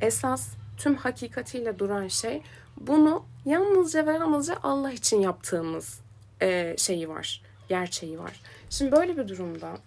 esas 0.00 0.48
tüm 0.76 0.94
hakikatiyle 0.94 1.78
duran 1.78 2.08
şey 2.08 2.42
bunu 2.80 3.24
yalnızca 3.44 4.06
ve 4.06 4.12
yalnızca 4.12 4.56
Allah 4.62 4.92
için 4.92 5.20
yaptığımız 5.20 6.00
e, 6.42 6.74
şeyi 6.78 7.08
var, 7.08 7.42
gerçeği 7.68 8.18
var. 8.18 8.40
Şimdi 8.70 8.92
böyle 8.92 9.16
bir 9.16 9.28
durumda 9.28 9.78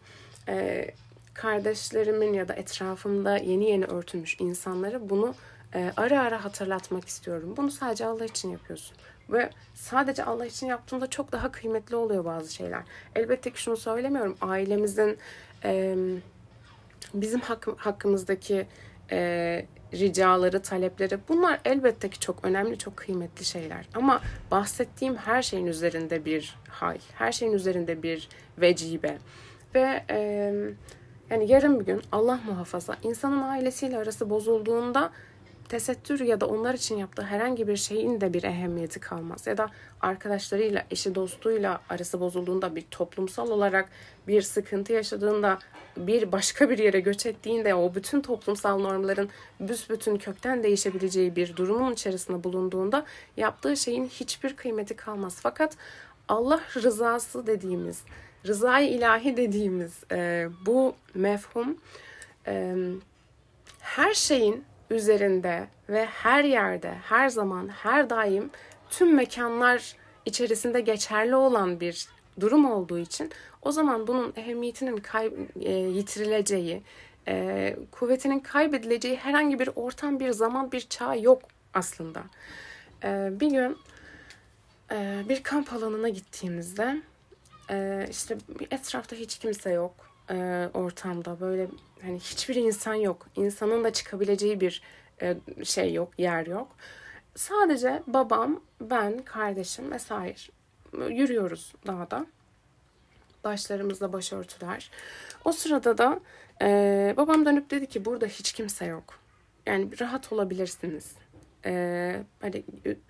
e, 0.48 0.86
kardeşlerimin 1.34 2.34
ya 2.34 2.48
da 2.48 2.54
etrafımda 2.54 3.38
yeni 3.38 3.70
yeni 3.70 3.86
örtülmüş 3.86 4.40
insanlara 4.40 5.10
bunu 5.10 5.36
e, 5.76 5.92
ara 5.98 6.22
ara 6.22 6.44
hatırlatmak 6.44 7.08
istiyorum. 7.08 7.54
Bunu 7.58 7.72
sadece 7.72 8.06
Allah 8.06 8.26
için 8.26 8.52
yapıyorsun. 8.52 8.98
Ve 9.30 9.50
sadece 9.74 10.24
Allah 10.24 10.46
için 10.46 10.68
yaptığında 10.68 11.08
çok 11.08 11.32
daha 11.32 11.52
kıymetli 11.52 11.96
oluyor 11.96 12.26
bazı 12.26 12.54
şeyler. 12.54 12.82
Elbette 13.16 13.52
ki 13.54 13.62
şunu 13.62 13.78
söylemiyorum. 13.78 14.38
Ailemizin 14.42 15.18
e, 15.64 15.96
bizim 17.14 17.40
hak, 17.40 17.68
hakkımızdaki 17.78 18.68
e, 19.12 19.66
ricaları, 19.94 20.62
talepleri 20.62 21.20
bunlar 21.30 21.60
elbette 21.66 22.10
ki 22.10 22.20
çok 22.20 22.46
önemli, 22.46 22.78
çok 22.78 22.98
kıymetli 22.98 23.46
şeyler. 23.46 23.86
Ama 23.94 24.22
bahsettiğim 24.52 25.16
her 25.16 25.42
şeyin 25.42 25.66
üzerinde 25.66 26.26
bir 26.26 26.56
hay, 26.70 26.98
her 27.16 27.32
şeyin 27.32 27.54
üzerinde 27.54 28.04
bir 28.04 28.30
vecibe. 28.58 29.18
Ve 29.76 30.04
e, 30.10 30.20
yani 31.30 31.52
yarın 31.52 31.80
bir 31.80 31.86
gün 31.86 32.02
Allah 32.12 32.40
muhafaza 32.46 32.96
insanın 33.04 33.42
ailesiyle 33.42 33.98
arası 33.98 34.30
bozulduğunda 34.30 35.12
tesettür 35.70 36.20
ya 36.20 36.42
da 36.42 36.48
onlar 36.48 36.74
için 36.74 36.98
yaptığı 36.98 37.22
herhangi 37.22 37.68
bir 37.68 37.78
şeyin 37.78 38.22
de 38.22 38.34
bir 38.34 38.44
ehemmiyeti 38.44 39.00
kalmaz. 39.00 39.48
Ya 39.48 39.58
da 39.58 39.70
arkadaşlarıyla, 40.02 40.86
eşi 40.92 41.16
dostuyla 41.16 41.82
arası 41.90 42.20
bozulduğunda 42.20 42.76
bir 42.76 42.82
toplumsal 42.82 43.50
olarak 43.50 43.90
bir 44.28 44.42
sıkıntı 44.42 44.94
yaşadığında 44.94 45.60
bir 45.98 46.32
başka 46.32 46.70
bir 46.70 46.78
yere 46.78 47.00
göç 47.00 47.26
ettiğinde 47.26 47.76
o 47.76 47.96
bütün 47.96 48.22
toplumsal 48.22 48.80
normların 48.80 49.30
büsbütün 49.60 50.18
kökten 50.18 50.64
değişebileceği 50.64 51.36
bir 51.36 51.56
durumun 51.56 51.94
içerisinde 51.94 52.44
bulunduğunda 52.44 53.06
yaptığı 53.38 53.78
şeyin 53.78 54.08
hiçbir 54.08 54.56
kıymeti 54.56 54.96
kalmaz. 54.96 55.38
Fakat 55.42 55.78
Allah 56.28 56.62
rızası 56.76 57.48
dediğimiz, 57.48 58.02
rızayı 58.48 58.90
ilahi 58.90 59.38
dediğimiz 59.38 59.94
e, 60.12 60.48
bu 60.66 60.96
mefhum 61.14 61.78
e, 62.48 62.76
her 63.80 64.14
şeyin 64.14 64.64
üzerinde 64.90 65.68
ve 65.90 66.06
her 66.06 66.44
yerde, 66.44 66.94
her 67.04 67.30
zaman, 67.30 67.68
her 67.68 68.10
daim 68.10 68.50
tüm 68.90 69.16
mekanlar 69.16 69.96
içerisinde 70.26 70.82
geçerli 70.82 71.36
olan 71.36 71.80
bir 71.80 72.08
durum 72.40 72.72
olduğu 72.72 73.00
için 73.00 73.32
o 73.62 73.72
zaman 73.72 74.08
bunun 74.08 74.34
ehemmiyetinin 74.36 74.98
kay, 74.98 75.32
e, 75.62 75.72
yitirileceği, 75.72 76.84
e, 77.28 77.76
kuvvetinin 77.92 78.40
kaybedileceği 78.40 79.16
herhangi 79.16 79.60
bir 79.60 79.70
ortam, 79.76 80.20
bir 80.20 80.32
zaman, 80.32 80.72
bir 80.72 80.82
çağ 80.82 81.16
yok 81.16 81.42
aslında. 81.74 82.24
E, 83.04 83.30
bir 83.40 83.50
gün 83.50 83.78
e, 84.92 85.24
bir 85.30 85.44
kamp 85.44 85.74
alanına 85.74 86.10
gittiğimizde 86.10 87.02
e, 87.70 88.08
işte 88.10 88.38
etrafta 88.72 89.16
hiç 89.16 89.38
kimse 89.38 89.72
yok 89.72 90.09
e, 90.30 90.70
ortamda 90.74 91.40
böyle 91.40 91.68
hani 92.02 92.20
hiçbir 92.20 92.56
insan 92.56 92.94
yok. 92.94 93.28
İnsanın 93.36 93.84
da 93.84 93.94
çıkabileceği 93.94 94.62
bir 94.62 94.82
e, 95.22 95.38
şey 95.64 95.94
yok, 95.94 96.14
yer 96.18 96.48
yok. 96.48 96.68
Sadece 97.36 98.04
babam, 98.08 98.62
ben, 98.82 99.18
kardeşim 99.26 99.92
vesaire 99.92 100.36
yürüyoruz 101.10 101.74
dağda. 101.88 102.26
Başlarımızda 103.44 104.14
başörtüler. 104.14 104.92
O 105.46 105.52
sırada 105.52 105.98
da 105.98 106.20
e, 106.62 107.14
babam 107.18 107.46
dönüp 107.46 107.72
dedi 107.72 107.88
ki 107.88 108.06
burada 108.06 108.26
hiç 108.26 108.54
kimse 108.54 108.86
yok. 108.86 109.20
Yani 109.66 110.00
rahat 110.00 110.34
olabilirsiniz. 110.34 111.12
E, 111.66 112.24
hani 112.42 112.64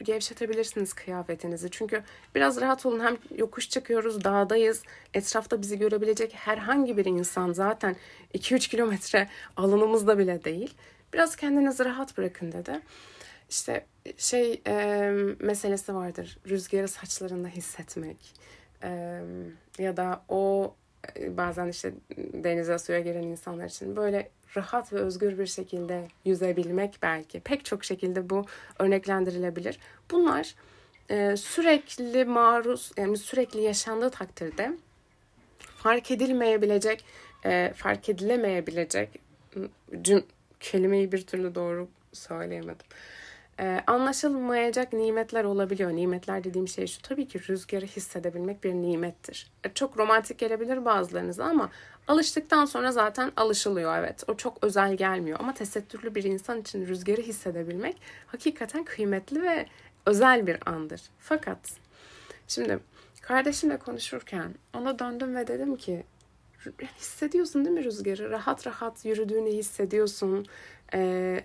gevşetebilirsiniz 0.03 0.93
kıyafetinizi. 0.93 1.71
Çünkü 1.71 2.03
biraz 2.35 2.61
rahat 2.61 2.85
olun. 2.85 2.99
Hem 2.99 3.17
yokuş 3.37 3.69
çıkıyoruz, 3.69 4.23
dağdayız. 4.23 4.83
Etrafta 5.13 5.61
bizi 5.61 5.79
görebilecek 5.79 6.33
herhangi 6.33 6.97
bir 6.97 7.05
insan 7.05 7.53
zaten 7.53 7.95
2-3 8.33 8.69
kilometre 8.69 9.29
alanımızda 9.57 10.17
bile 10.17 10.43
değil. 10.43 10.73
Biraz 11.13 11.35
kendinizi 11.35 11.85
rahat 11.85 12.17
bırakın 12.17 12.51
dedi. 12.51 12.81
İşte 13.49 13.85
şey 14.17 14.61
e, 14.67 15.11
meselesi 15.39 15.95
vardır. 15.95 16.37
Rüzgarı 16.49 16.87
saçlarında 16.87 17.47
hissetmek. 17.47 18.33
E, 18.83 19.21
ya 19.79 19.97
da 19.97 20.23
o 20.29 20.75
e, 21.17 21.37
bazen 21.37 21.67
işte 21.67 21.93
denize 22.17 22.79
suya 22.79 22.99
giren 22.99 23.23
insanlar 23.23 23.65
için 23.65 23.95
böyle 23.95 24.29
rahat 24.57 24.93
ve 24.93 24.97
özgür 24.97 25.39
bir 25.39 25.45
şekilde 25.45 26.07
yüzebilmek 26.25 26.99
belki. 27.01 27.39
Pek 27.39 27.65
çok 27.65 27.83
şekilde 27.83 28.29
bu 28.29 28.45
örneklendirilebilir. 28.79 29.79
Bunlar 30.11 30.55
e, 31.09 31.37
sürekli 31.37 32.25
maruz, 32.25 32.91
yani 32.97 33.17
sürekli 33.17 33.61
yaşandığı 33.61 34.09
takdirde 34.09 34.71
fark 35.59 36.11
edilmeyebilecek, 36.11 37.05
e, 37.45 37.73
fark 37.75 38.09
edilemeyebilecek 38.09 39.09
kelimeyi 40.59 41.11
bir 41.11 41.25
türlü 41.25 41.55
doğru 41.55 41.87
söyleyemedim. 42.13 42.85
Ee, 43.59 43.83
anlaşılmayacak 43.87 44.93
nimetler 44.93 45.43
olabiliyor. 45.43 45.91
Nimetler 45.91 46.43
dediğim 46.43 46.67
şey 46.67 46.87
şu 46.87 47.01
tabii 47.01 47.27
ki 47.27 47.39
rüzgarı 47.49 47.85
hissedebilmek 47.85 48.63
bir 48.63 48.73
nimettir. 48.73 49.51
E, 49.63 49.73
çok 49.73 49.97
romantik 49.97 50.37
gelebilir 50.37 50.85
bazılarınıza 50.85 51.45
ama 51.45 51.69
alıştıktan 52.07 52.65
sonra 52.65 52.91
zaten 52.91 53.31
alışılıyor 53.35 53.97
evet. 53.97 54.23
O 54.27 54.37
çok 54.37 54.63
özel 54.63 54.97
gelmiyor 54.97 55.39
ama 55.39 55.53
tesettürlü 55.53 56.15
bir 56.15 56.23
insan 56.23 56.61
için 56.61 56.87
rüzgarı 56.87 57.21
hissedebilmek 57.21 57.97
hakikaten 58.27 58.83
kıymetli 58.83 59.41
ve 59.41 59.65
özel 60.05 60.47
bir 60.47 60.57
andır. 60.65 61.01
Fakat 61.19 61.59
şimdi 62.47 62.79
kardeşimle 63.21 63.77
konuşurken 63.77 64.55
ona 64.73 64.99
döndüm 64.99 65.35
ve 65.35 65.47
dedim 65.47 65.75
ki 65.75 66.03
hissediyorsun 66.97 67.65
değil 67.65 67.75
mi 67.75 67.83
rüzgarı? 67.83 68.29
Rahat 68.29 68.67
rahat 68.67 69.05
yürüdüğünü 69.05 69.49
hissediyorsun. 69.49 70.45
Ee, 70.93 71.43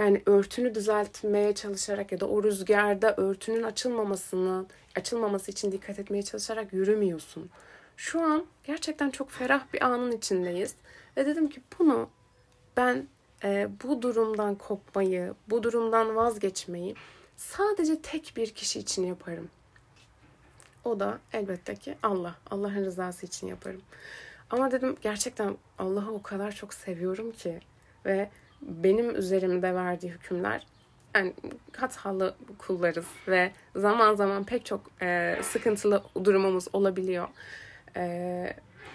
yani 0.00 0.22
örtünü 0.26 0.74
düzeltmeye 0.74 1.54
çalışarak 1.54 2.12
ya 2.12 2.20
da 2.20 2.28
o 2.28 2.42
rüzgarda 2.42 3.14
örtünün 3.16 3.62
açılmamasını, 3.62 4.66
açılmaması 4.96 5.50
için 5.50 5.72
dikkat 5.72 5.98
etmeye 5.98 6.22
çalışarak 6.22 6.72
yürümüyorsun. 6.72 7.50
Şu 7.96 8.20
an 8.20 8.46
gerçekten 8.64 9.10
çok 9.10 9.30
ferah 9.30 9.72
bir 9.72 9.86
anın 9.86 10.12
içindeyiz. 10.12 10.74
Ve 11.16 11.26
dedim 11.26 11.48
ki 11.48 11.62
bunu 11.78 12.08
ben 12.76 13.06
e, 13.44 13.68
bu 13.84 14.02
durumdan 14.02 14.54
kopmayı, 14.54 15.34
bu 15.50 15.62
durumdan 15.62 16.16
vazgeçmeyi 16.16 16.94
sadece 17.36 18.02
tek 18.02 18.32
bir 18.36 18.50
kişi 18.54 18.78
için 18.78 19.06
yaparım. 19.06 19.48
O 20.84 21.00
da 21.00 21.18
elbette 21.32 21.74
ki 21.74 21.96
Allah. 22.02 22.36
Allah'ın 22.50 22.84
rızası 22.84 23.26
için 23.26 23.46
yaparım. 23.46 23.82
Ama 24.50 24.70
dedim 24.70 24.96
gerçekten 25.02 25.56
Allah'ı 25.78 26.12
o 26.12 26.22
kadar 26.22 26.52
çok 26.52 26.74
seviyorum 26.74 27.32
ki 27.32 27.60
ve 28.06 28.30
benim 28.62 29.16
üzerimde 29.16 29.74
verdiği 29.74 30.08
hükümler 30.10 30.66
yani 31.14 31.34
hatalı 31.76 32.34
kullarız 32.58 33.06
ve 33.28 33.52
zaman 33.76 34.14
zaman 34.14 34.44
pek 34.44 34.66
çok 34.66 34.80
e, 35.02 35.38
sıkıntılı 35.42 36.02
durumumuz 36.24 36.66
olabiliyor. 36.72 37.28
E, 37.96 38.54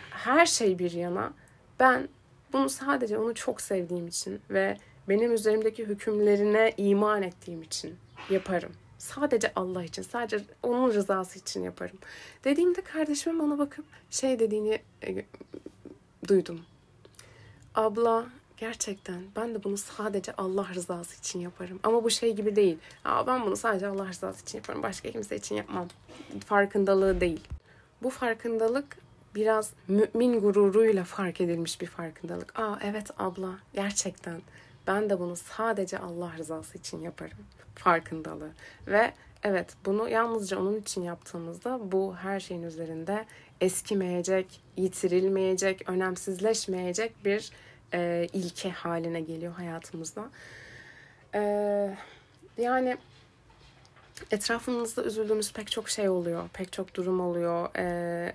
her 0.10 0.46
şey 0.46 0.80
bir 0.80 0.92
yana 0.92 1.34
ben 1.80 2.10
bunu 2.54 2.70
sadece 2.70 3.18
onu 3.18 3.34
çok 3.34 3.62
sevdiğim 3.62 4.08
için 4.08 4.42
ve 4.50 4.78
benim 5.10 5.34
üzerimdeki 5.34 5.86
hükümlerine 5.86 6.74
iman 6.78 7.24
ettiğim 7.24 7.62
için 7.62 7.96
yaparım. 8.30 8.72
Sadece 8.98 9.52
Allah 9.56 9.84
için, 9.84 10.02
sadece 10.02 10.40
onun 10.64 10.94
rızası 10.94 11.40
için 11.40 11.64
yaparım. 11.64 11.98
Dediğimde 12.44 12.82
kardeşimin 12.82 13.40
bana 13.40 13.60
bakıp 13.60 13.86
şey 14.10 14.40
dediğini 14.40 14.80
e, 15.04 15.26
duydum. 16.28 16.62
Abla 17.76 18.26
gerçekten 18.58 19.22
ben 19.36 19.56
de 19.56 19.64
bunu 19.64 19.78
sadece 19.78 20.34
Allah 20.38 20.68
rızası 20.74 21.20
için 21.20 21.40
yaparım. 21.40 21.80
Ama 21.84 22.04
bu 22.04 22.10
şey 22.10 22.36
gibi 22.36 22.56
değil. 22.56 22.78
Aa, 23.06 23.28
ben 23.28 23.46
bunu 23.46 23.56
sadece 23.56 23.88
Allah 23.88 24.08
rızası 24.08 24.44
için 24.44 24.58
yaparım. 24.58 24.84
Başka 24.84 25.12
kimse 25.12 25.36
için 25.36 25.56
yapmam. 25.56 25.88
Farkındalığı 26.46 27.22
değil. 27.22 27.48
Bu 28.04 28.10
farkındalık 28.10 28.98
biraz 29.36 29.74
mümin 29.88 30.42
gururuyla 30.42 31.04
fark 31.04 31.42
edilmiş 31.42 31.82
bir 31.82 31.88
farkındalık. 31.88 32.60
Aa 32.60 32.80
evet 32.84 33.12
abla 33.18 33.52
gerçekten 33.74 34.42
ben 34.88 35.10
de 35.10 35.20
bunu 35.20 35.36
sadece 35.36 36.00
Allah 36.00 36.32
rızası 36.38 36.78
için 36.78 37.02
yaparım. 37.02 37.38
Farkındalığı. 37.76 38.52
Ve 38.88 39.14
evet 39.44 39.74
bunu 39.86 40.10
yalnızca 40.10 40.60
onun 40.60 40.80
için 40.80 41.02
yaptığımızda 41.04 41.92
bu 41.92 42.16
her 42.16 42.40
şeyin 42.40 42.64
üzerinde 42.64 43.26
eskimeyecek, 43.62 44.62
yitirilmeyecek, 44.78 45.90
önemsizleşmeyecek 45.90 47.26
bir 47.26 47.52
e, 47.94 48.28
ilke 48.34 48.70
haline 48.70 49.22
geliyor 49.22 49.54
hayatımızda. 49.54 50.30
E, 51.36 51.42
yani 52.58 52.98
etrafımızda 54.32 55.04
üzüldüğümüz 55.04 55.54
pek 55.54 55.72
çok 55.72 55.90
şey 55.90 56.10
oluyor, 56.10 56.50
pek 56.54 56.72
çok 56.72 56.96
durum 56.96 57.20
oluyor. 57.20 57.70
E, 57.78 58.34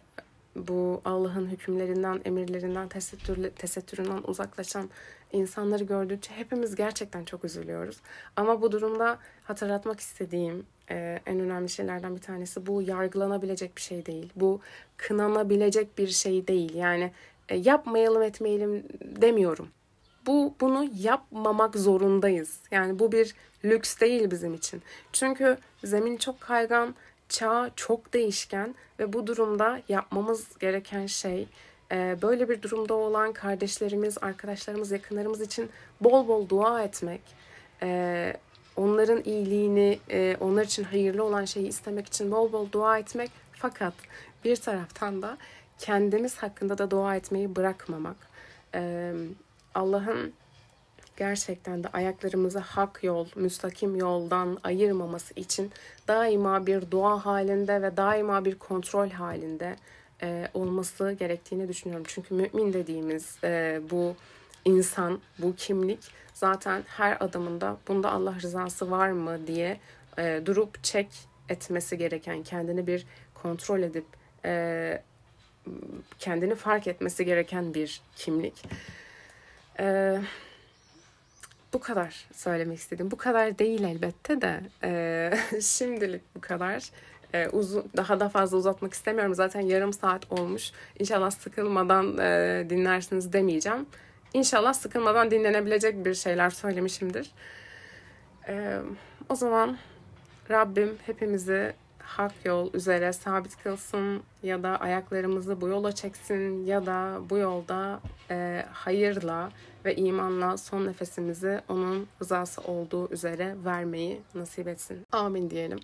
bu 0.57 1.01
Allah'ın 1.05 1.47
hükümlerinden, 1.47 2.21
emirlerinden, 2.25 2.89
tesettür, 2.89 3.51
tesettüründen 3.51 4.23
uzaklaşan 4.27 4.91
insanları 5.33 5.85
gördükçe 5.85 6.35
hepimiz 6.35 6.77
gerçekten 6.77 7.25
çok 7.25 7.45
üzülüyoruz. 7.45 7.97
Ama 8.37 8.63
bu 8.63 8.73
durumda 8.73 9.19
hatırlatmak 9.45 10.01
istediğim 10.01 10.67
e, 10.91 11.21
en 11.27 11.41
önemli 11.41 11.69
şeylerden 11.69 12.17
bir 12.17 12.21
tanesi 12.21 12.67
bu 12.67 12.83
yargılanabilecek 12.83 13.77
bir 13.77 13.81
şey 13.83 14.07
değil. 14.07 14.33
Bu 14.37 14.61
kınanabilecek 14.97 15.99
bir 15.99 16.09
şey 16.09 16.47
değil. 16.47 16.75
Yani 16.75 17.13
yapmayalım 17.57 18.23
etmeyelim 18.23 18.85
demiyorum. 19.03 19.69
Bu 20.27 20.55
bunu 20.61 20.91
yapmamak 20.99 21.77
zorundayız. 21.77 22.61
Yani 22.71 22.99
bu 22.99 23.13
bir 23.13 23.35
lüks 23.65 24.01
değil 24.01 24.31
bizim 24.31 24.55
için. 24.55 24.83
Çünkü 25.13 25.59
zemin 25.85 26.17
çok 26.17 26.41
kaygan, 26.41 26.95
çağ 27.29 27.71
çok 27.77 28.13
değişken 28.13 28.75
ve 28.99 29.13
bu 29.13 29.27
durumda 29.27 29.81
yapmamız 29.89 30.59
gereken 30.59 31.07
şey 31.07 31.49
e, 31.93 32.17
böyle 32.23 32.49
bir 32.49 32.63
durumda 32.63 32.95
olan 32.95 33.33
kardeşlerimiz, 33.33 34.19
arkadaşlarımız, 34.23 34.91
yakınlarımız 34.91 35.41
için 35.41 35.71
bol 36.01 36.29
bol 36.29 36.49
dua 36.49 36.83
etmek, 36.83 37.21
e, 37.83 38.33
onların 38.77 39.23
iyiliğini, 39.25 39.99
e, 40.11 40.37
onlar 40.41 40.65
için 40.65 40.85
hayırlı 40.85 41.25
olan 41.25 41.45
şeyi 41.45 41.69
istemek 41.69 42.07
için 42.07 42.31
bol 42.31 42.53
bol 42.53 42.73
dua 42.73 42.99
etmek. 42.99 43.31
Fakat 43.53 43.95
bir 44.45 44.57
taraftan 44.57 45.23
da 45.23 45.39
kendimiz 45.81 46.37
hakkında 46.37 46.79
da 46.79 46.91
dua 46.91 47.17
etmeyi 47.17 47.57
bırakmamak. 47.57 48.17
E, 48.75 49.13
Allah'ın 49.75 50.33
gerçekten 51.17 51.85
de 51.85 51.89
ayaklarımızı 51.89 52.59
hak 52.59 53.05
yol, 53.05 53.27
müstakim 53.35 53.97
yoldan 53.97 54.59
ayırmaması 54.63 55.35
için 55.35 55.73
daima 56.09 56.67
bir 56.67 56.91
dua 56.91 57.27
halinde 57.27 57.83
ve 57.83 57.97
daima 57.97 58.45
bir 58.45 58.59
kontrol 58.59 59.11
halinde 59.11 59.77
e, 60.23 60.49
olması 60.55 61.13
gerektiğini 61.13 61.69
düşünüyorum. 61.69 62.07
Çünkü 62.09 62.35
mümin 62.35 62.73
dediğimiz 62.73 63.39
e, 63.45 63.81
bu 63.91 64.17
insan, 64.65 65.21
bu 65.39 65.55
kimlik 65.57 66.01
zaten 66.35 66.83
her 66.87 67.17
adımında 67.21 67.77
bunda 67.89 68.13
Allah 68.13 68.35
rızası 68.43 68.91
var 68.91 69.11
mı 69.11 69.47
diye 69.47 69.81
e, 70.19 70.43
durup 70.47 70.85
çek 70.85 71.09
etmesi 71.49 71.99
gereken, 71.99 72.43
kendini 72.43 72.87
bir 72.87 73.07
kontrol 73.35 73.83
edip 73.83 74.07
e, 74.45 75.03
kendini 76.19 76.55
fark 76.55 76.87
etmesi 76.87 77.25
gereken 77.25 77.75
bir 77.75 78.01
kimlik. 78.17 78.65
E, 79.81 80.17
bu 81.73 81.81
kadar 81.81 82.27
söylemek 82.33 82.79
istedim. 82.79 83.11
Bu 83.11 83.17
kadar 83.17 83.59
değil 83.59 83.85
elbette 83.85 84.41
de 84.41 84.61
e, 84.83 85.61
şimdilik 85.61 86.23
bu 86.37 86.41
kadar. 86.41 86.91
E, 87.35 87.49
uzun, 87.49 87.85
daha 87.97 88.21
da 88.21 88.29
fazla 88.29 88.57
uzatmak 88.57 88.95
istemiyorum. 88.95 89.35
Zaten 89.35 89.61
yarım 89.61 89.93
saat 89.93 90.33
olmuş. 90.33 90.73
İnşallah 90.99 91.31
sıkılmadan 91.31 92.19
e, 92.19 92.67
dinlersiniz 92.71 93.33
demeyeceğim. 93.33 93.87
İnşallah 94.35 94.73
sıkılmadan 94.73 95.31
dinlenebilecek 95.31 96.05
bir 96.05 96.15
şeyler 96.15 96.51
söylemişimdir. 96.51 97.31
E, 98.49 98.79
o 99.29 99.35
zaman 99.35 99.79
Rabbim 100.51 100.99
hepimizi 101.07 101.73
hak 102.11 102.33
yol 102.45 102.75
üzere 102.75 103.13
sabit 103.13 103.63
kılsın 103.63 104.23
ya 104.43 104.63
da 104.63 104.77
ayaklarımızı 104.81 105.61
bu 105.61 105.69
yola 105.69 105.95
çeksin 105.95 106.67
ya 106.67 106.87
da 106.87 107.21
bu 107.31 107.39
yolda 107.39 108.01
e, 108.31 108.67
hayırla 108.73 109.51
ve 109.85 109.97
imanla 109.97 110.57
son 110.57 110.87
nefesimizi 110.87 111.61
onun 111.69 112.09
rızası 112.23 112.61
olduğu 112.61 113.13
üzere 113.13 113.57
vermeyi 113.65 114.21
nasip 114.35 114.69
etsin. 114.69 115.07
Amin 115.13 115.51
diyelim. 115.51 115.81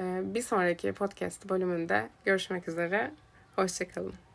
E, 0.00 0.20
bir 0.34 0.42
sonraki 0.42 0.92
podcast 0.92 1.48
bölümünde 1.48 2.08
görüşmek 2.24 2.68
üzere. 2.68 3.10
Hoşçakalın. 3.56 4.31